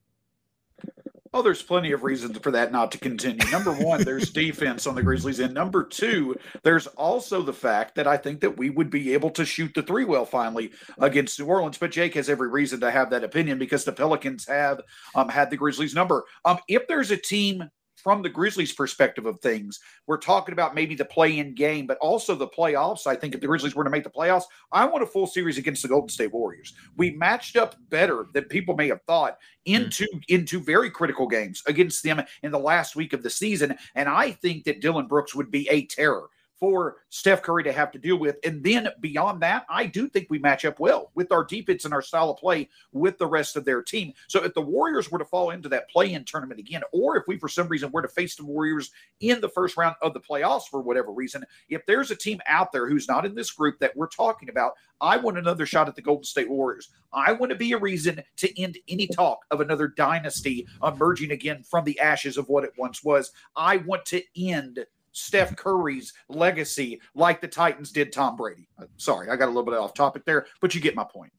[1.37, 3.45] Oh, there's plenty of reasons for that not to continue.
[3.51, 5.41] Number one, there's defense on the Grizzlies.
[5.41, 9.30] And number two, there's also the fact that I think that we would be able
[9.30, 11.76] to shoot the three well finally against New Orleans.
[11.76, 14.80] But Jake has every reason to have that opinion because the Pelicans have
[15.16, 16.22] um, had the Grizzlies number.
[16.45, 17.68] Um, if there's a team
[18.05, 21.96] from the Grizzlies' perspective of things, we're talking about maybe the play in game, but
[21.98, 23.07] also the playoffs.
[23.07, 25.57] I think if the Grizzlies were to make the playoffs, I want a full series
[25.57, 26.74] against the Golden State Warriors.
[26.98, 30.18] We matched up better than people may have thought into mm-hmm.
[30.28, 33.74] into very critical games against them in the last week of the season.
[33.94, 36.28] And I think that Dillon Brooks would be a terror
[36.59, 38.36] for Steph Curry to have to deal with.
[38.44, 41.92] And then beyond that, I do think we match up well with our defense and
[41.92, 44.12] our style of play with the rest of their team.
[44.28, 47.24] So if the Warriors were to fall into that play in tournament again, or if
[47.26, 48.90] we for some reason were to face the Warriors
[49.20, 52.72] in the first round of the playoffs for whatever reason, if there's a team out
[52.72, 55.96] there who's not in this group that we're talking about, I want another shot at
[55.96, 56.90] the Golden State Warriors.
[57.12, 61.62] I want to be a reason to end any talk of another dynasty emerging again
[61.62, 63.32] from the ashes of what it once was.
[63.57, 68.68] I want to end Steph Curry's legacy like the Titans did Tom Brady.
[68.78, 71.32] Uh, sorry, I got a little bit off topic there, but you get my point.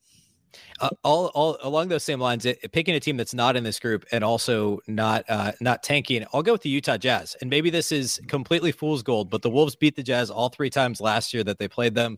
[0.80, 3.78] Uh, all, all along those same lines, it, picking a team that's not in this
[3.78, 6.26] group and also not uh, not tanking.
[6.34, 9.49] I'll go with the Utah Jazz, and maybe this is completely fool's gold, but the
[9.49, 12.17] Wolves beat the Jazz all three times last year that they played them.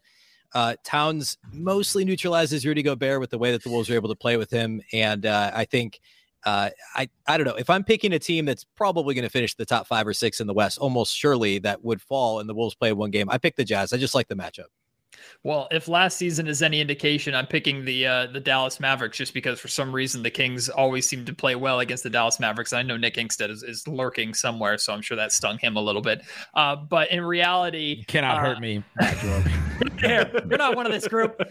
[0.53, 4.15] Uh, Towns mostly neutralizes Rudy Gobert with the way that the Wolves are able to
[4.15, 5.99] play with him, and uh, I think
[6.47, 9.53] uh, I I don't know if I'm picking a team that's probably going to finish
[9.55, 12.53] the top five or six in the West, almost surely that would fall, and the
[12.53, 13.29] Wolves play one game.
[13.29, 13.91] I pick the Jazz.
[13.91, 14.67] I just like the matchup.
[15.43, 19.33] Well, if last season is any indication, I'm picking the uh, the Dallas Mavericks just
[19.33, 22.71] because for some reason the Kings always seem to play well against the Dallas Mavericks.
[22.71, 25.81] I know Nick Angstadt is, is lurking somewhere, so I'm sure that stung him a
[25.81, 26.21] little bit.
[26.53, 28.81] Uh, but in reality, you cannot uh, hurt me.
[30.01, 31.41] You're not one of this group.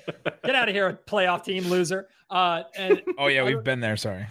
[0.43, 2.09] Get out of here, playoff team loser.
[2.31, 3.99] Uh, and, oh yeah, we've been there.
[3.99, 4.27] Sorry.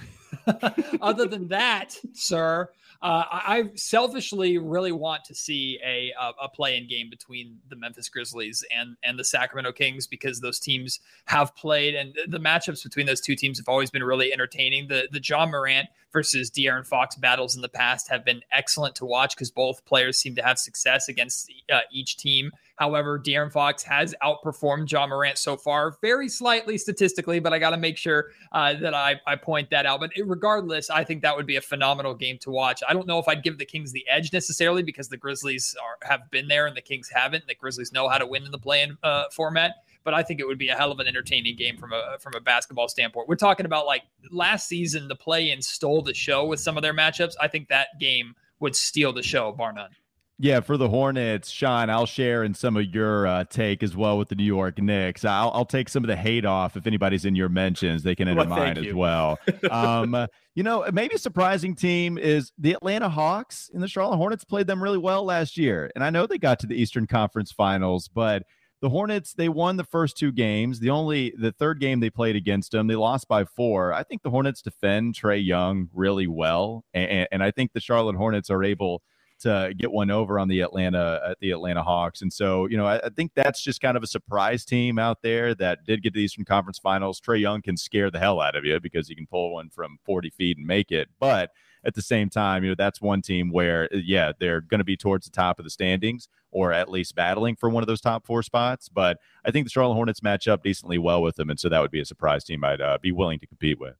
[1.01, 2.69] Other than that, sir,
[3.01, 8.09] uh, I selfishly really want to see a a, play in game between the Memphis
[8.09, 13.05] Grizzlies and and the Sacramento Kings because those teams have played and the matchups between
[13.05, 14.87] those two teams have always been really entertaining.
[14.87, 19.05] The the Ja Morant versus De'Aaron Fox battles in the past have been excellent to
[19.05, 23.83] watch because both players seem to have success against uh, each team However, De'Aaron Fox
[23.83, 28.31] has outperformed Ja Morant so far, very slightly statistically, but I got to make sure
[28.51, 29.99] uh, that I, I point that out.
[29.99, 32.83] But regardless, I think that would be a phenomenal game to watch.
[32.87, 36.07] I don't know if I'd give the Kings the edge necessarily because the Grizzlies are,
[36.07, 37.47] have been there and the Kings haven't.
[37.47, 40.47] The Grizzlies know how to win in the play-in uh, format but I think it
[40.47, 43.27] would be a hell of an entertaining game from a from a basketball standpoint.
[43.27, 46.83] We're talking about like last season, the play in stole the show with some of
[46.83, 47.33] their matchups.
[47.41, 49.89] I think that game would steal the show, bar none.
[50.37, 54.17] Yeah, for the Hornets, Sean, I'll share in some of your uh, take as well
[54.17, 55.23] with the New York Knicks.
[55.23, 58.03] I'll, I'll take some of the hate off if anybody's in your mentions.
[58.03, 59.39] They can enter well, mine as well.
[59.71, 64.43] um, you know, maybe a surprising team is the Atlanta Hawks and the Charlotte Hornets
[64.43, 65.89] played them really well last year.
[65.95, 68.43] And I know they got to the Eastern Conference Finals, but
[68.81, 70.81] the Hornets, they won the first two games.
[70.81, 73.93] The only the third game they played against them, they lost by four.
[73.93, 78.17] I think the Hornets defend Trae Young really well, and, and I think the Charlotte
[78.17, 79.01] Hornets are able
[79.45, 82.21] to get one over on the Atlanta at the Atlanta Hawks.
[82.21, 85.21] And so, you know, I, I, think that's just kind of a surprise team out
[85.21, 87.21] there that did get to the Eastern Conference Finals.
[87.21, 89.99] Trae Young can scare the hell out of you because he can pull one from
[90.03, 91.09] 40 feet and make it.
[91.19, 91.51] But
[91.83, 94.97] at the same time, you know, that's one team where, yeah, they're going to be
[94.97, 98.25] towards the top of the standings or at least battling for one of those top
[98.25, 98.89] four spots.
[98.89, 101.49] But I think the Charlotte Hornets match up decently well with them.
[101.49, 103.95] And so that would be a surprise team I'd uh, be willing to compete with.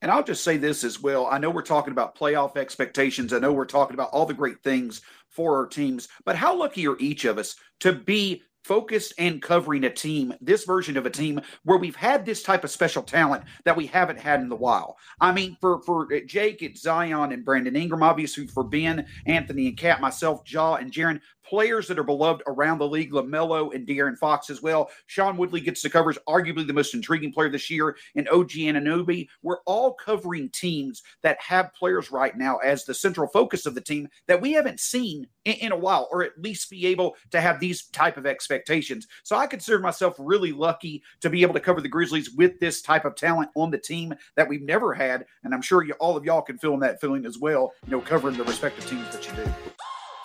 [0.00, 1.26] And I'll just say this as well.
[1.26, 3.32] I know we're talking about playoff expectations.
[3.32, 6.86] I know we're talking about all the great things for our teams, but how lucky
[6.86, 11.10] are each of us to be focused and covering a team, this version of a
[11.10, 14.56] team where we've had this type of special talent that we haven't had in the
[14.56, 14.98] while.
[15.20, 19.68] I mean, for for uh, Jake, it's Zion and Brandon Ingram, obviously for Ben, Anthony
[19.68, 23.86] and KAT, myself, Ja and Jaren, players that are beloved around the league, LaMelo and
[23.86, 24.90] De'Aaron Fox as well.
[25.06, 29.28] Sean Woodley gets to cover arguably the most intriguing player this year in OG Anunoby.
[29.42, 33.80] We're all covering teams that have players right now as the central focus of the
[33.80, 37.40] team that we haven't seen in, in a while, or at least be able to
[37.40, 39.06] have these type of expectations.
[39.22, 42.82] So I consider myself really lucky to be able to cover the Grizzlies with this
[42.82, 45.24] type of talent on the team that we've never had.
[45.44, 48.00] And I'm sure you, all of y'all can feel that feeling as well, you know,
[48.00, 49.50] covering the respective teams that you do.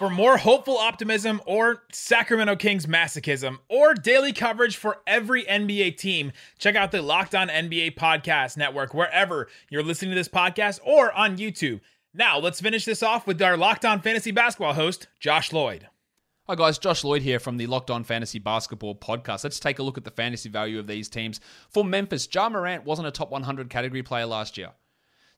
[0.03, 6.33] For more hopeful optimism or Sacramento Kings masochism or daily coverage for every NBA team,
[6.59, 11.13] check out the Locked On NBA Podcast Network wherever you're listening to this podcast or
[11.13, 11.79] on YouTube.
[12.13, 15.87] Now, let's finish this off with our Locked On Fantasy Basketball host, Josh Lloyd.
[16.47, 19.45] Hi guys, Josh Lloyd here from the Locked On Fantasy Basketball podcast.
[19.45, 21.39] Let's take a look at the fantasy value of these teams.
[21.69, 24.71] For Memphis, Ja Morant wasn't a top 100 category player last year.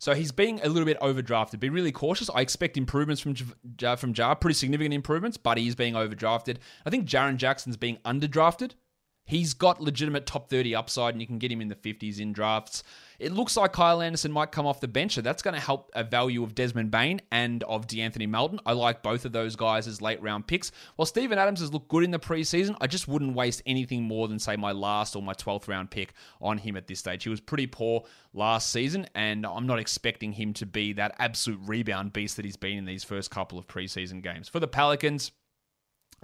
[0.05, 1.59] So he's being a little bit overdrafted.
[1.59, 2.29] Be really cautious.
[2.29, 3.33] I expect improvements from
[3.81, 6.57] Ja, from Ja, pretty significant improvements, but he's being overdrafted.
[6.85, 8.73] I think Jaren Jackson's being underdrafted.
[9.25, 12.31] He's got legitimate top 30 upside, and you can get him in the 50s in
[12.31, 12.83] drafts.
[13.17, 15.89] It looks like Kyle Anderson might come off the bench, so that's going to help
[15.95, 18.59] a value of Desmond Bane and of De'Anthony Melton.
[18.67, 20.71] I like both of those guys as late round picks.
[20.95, 24.27] While Steven Adams has looked good in the preseason, I just wouldn't waste anything more
[24.27, 27.23] than, say, my last or my 12th round pick on him at this stage.
[27.23, 28.03] He was pretty poor
[28.33, 32.57] last season, and I'm not expecting him to be that absolute rebound beast that he's
[32.57, 34.49] been in these first couple of preseason games.
[34.49, 35.31] For the Pelicans,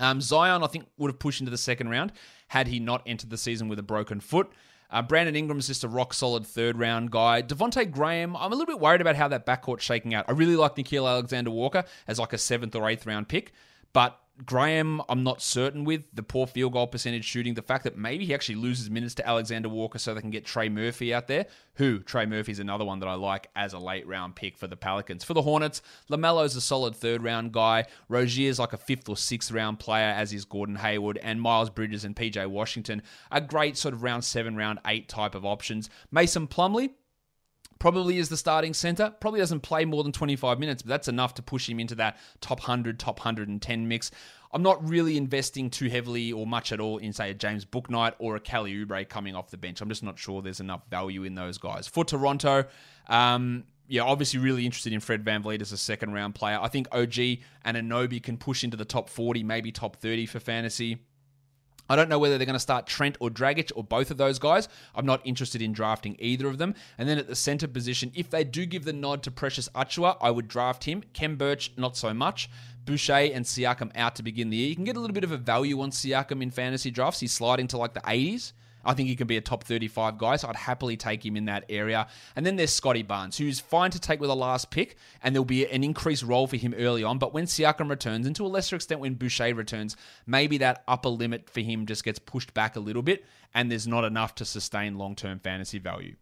[0.02, 2.12] um, Zion, I think, would have pushed into the second round
[2.48, 4.52] had he not entered the season with a broken foot.
[4.90, 7.42] Uh, Brandon Ingram's just a rock solid third round guy.
[7.42, 10.26] Devonte Graham, I'm a little bit worried about how that backcourt's shaking out.
[10.28, 13.54] I really like Nickeil Alexander Walker as like a seventh or eighth round pick,
[13.94, 17.54] but Graham, I'm not certain with the poor field goal percentage shooting.
[17.54, 20.46] The fact that maybe he actually loses minutes to Alexander Walker so they can get
[20.46, 21.46] Trey Murphy out there.
[21.76, 24.76] Who Trey Murphy's another one that I like as a late round pick for the
[24.76, 25.24] Pelicans.
[25.24, 27.86] For the Hornets, LaMelo's a solid third round guy.
[28.10, 32.06] Rozier's like a fifth or sixth round player, as is Gordon Hayward, and Miles Bridges
[32.06, 35.90] and PJ Washington are great sort of round seven, round eight type of options.
[36.12, 36.92] Mason Plumlee,
[37.82, 39.12] probably is the starting center.
[39.20, 42.20] Probably doesn't play more than 25 minutes, but that's enough to push him into that
[42.40, 44.12] top 100, top 110 mix.
[44.54, 48.14] I'm not really investing too heavily or much at all in, say, a James Bouknight
[48.20, 49.82] or a Kelly Oubre coming off the bench.
[49.82, 51.88] I'm just not sure there's enough value in those guys.
[51.88, 52.66] For Toronto,
[53.08, 56.60] um, yeah, obviously really interested in Fred Van VanVleet as a second round player.
[56.62, 57.18] I think OG
[57.66, 61.00] and Anunoby can push into the top 40, maybe top 30 for fantasy.
[61.92, 64.40] I don't know whether they're going to start Trent or Dragic or both of those
[64.40, 64.70] guys.
[64.96, 66.74] I'm not interested in drafting either of them.
[66.98, 70.16] And then at the center position, if they do give the nod to Precious Achiuwa,
[70.22, 71.04] I would draft him.
[71.14, 72.50] Khem Birch, not so much.
[72.86, 74.70] Boucher and Siakam out to begin the year.
[74.70, 77.20] You can get a little bit of a value on Siakam in fantasy drafts.
[77.20, 78.54] He's sliding to like the 80s.
[78.84, 81.46] I think he can be a top 35 guy, so I'd happily take him in
[81.46, 82.08] that area.
[82.36, 85.46] And then there's Scottie Barnes, who's fine to take with a last pick, and there'll
[85.46, 87.18] be an increased role for him early on.
[87.18, 91.10] But when Siakam returns, and to a lesser extent when Boucher returns, maybe that upper
[91.10, 94.46] limit for him just gets pushed back a little bit, and there's not enough to
[94.46, 96.16] sustain long term fantasy value.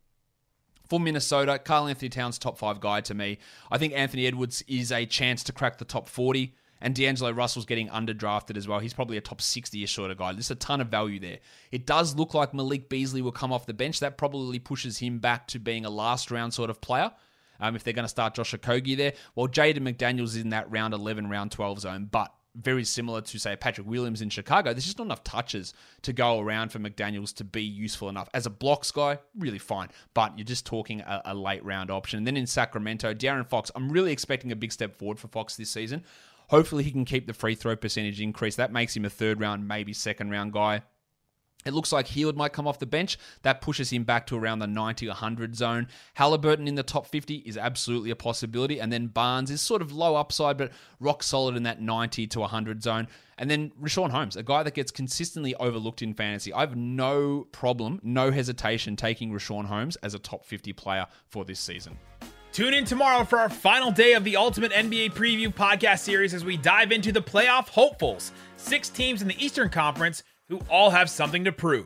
[0.89, 3.37] For Minnesota, Karl Anthony Towns, top five guy to me.
[3.69, 7.65] I think Anthony Edwards is a chance to crack the top 40 And D'Angelo Russell's
[7.65, 8.79] getting underdrafted as well.
[8.79, 10.33] He's probably a top 60 ish sort of guy.
[10.33, 11.39] There's a ton of value there.
[11.71, 13.99] It does look like Malik Beasley will come off the bench.
[13.99, 17.11] That probably pushes him back to being a last round sort of player.
[17.59, 20.71] Um, if they're going to start Josh Okogie there, well, Jaden McDaniels is in that
[20.71, 24.73] round 11, round 12 zone, but very similar to say Patrick Williams in Chicago.
[24.73, 28.29] There's just not enough touches to go around for McDaniels to be useful enough.
[28.33, 32.17] As a blocks guy, really fine, but you're just talking a, a late round option.
[32.17, 35.55] And then in Sacramento, De'Aaron Fox, I'm really expecting a big step forward for Fox
[35.55, 36.03] this season.
[36.49, 38.55] Hopefully he can keep the free throw percentage increase.
[38.55, 40.83] That makes him a third round, maybe second round guy.
[41.65, 43.17] It looks like Hield might come off the bench.
[43.41, 45.87] That pushes him back to around the 90 100 zone.
[46.17, 48.79] Haliburton in the top 50 is absolutely a possibility.
[48.79, 50.71] And then Barnes is sort of low upside, but
[51.01, 53.09] rock solid in that 90 to 100 zone.
[53.37, 56.53] And then Richaun Holmes, a guy that gets consistently overlooked in fantasy.
[56.53, 61.43] I have no problem, no hesitation taking Richaun Holmes as a top 50 player for
[61.43, 61.97] this season.
[62.51, 66.43] Tune in tomorrow for our final day of the Ultimate NBA Preview podcast series as
[66.43, 68.31] we dive into the playoff hopefuls.
[68.57, 71.85] Six teams in the Eastern Conference who all have something to prove.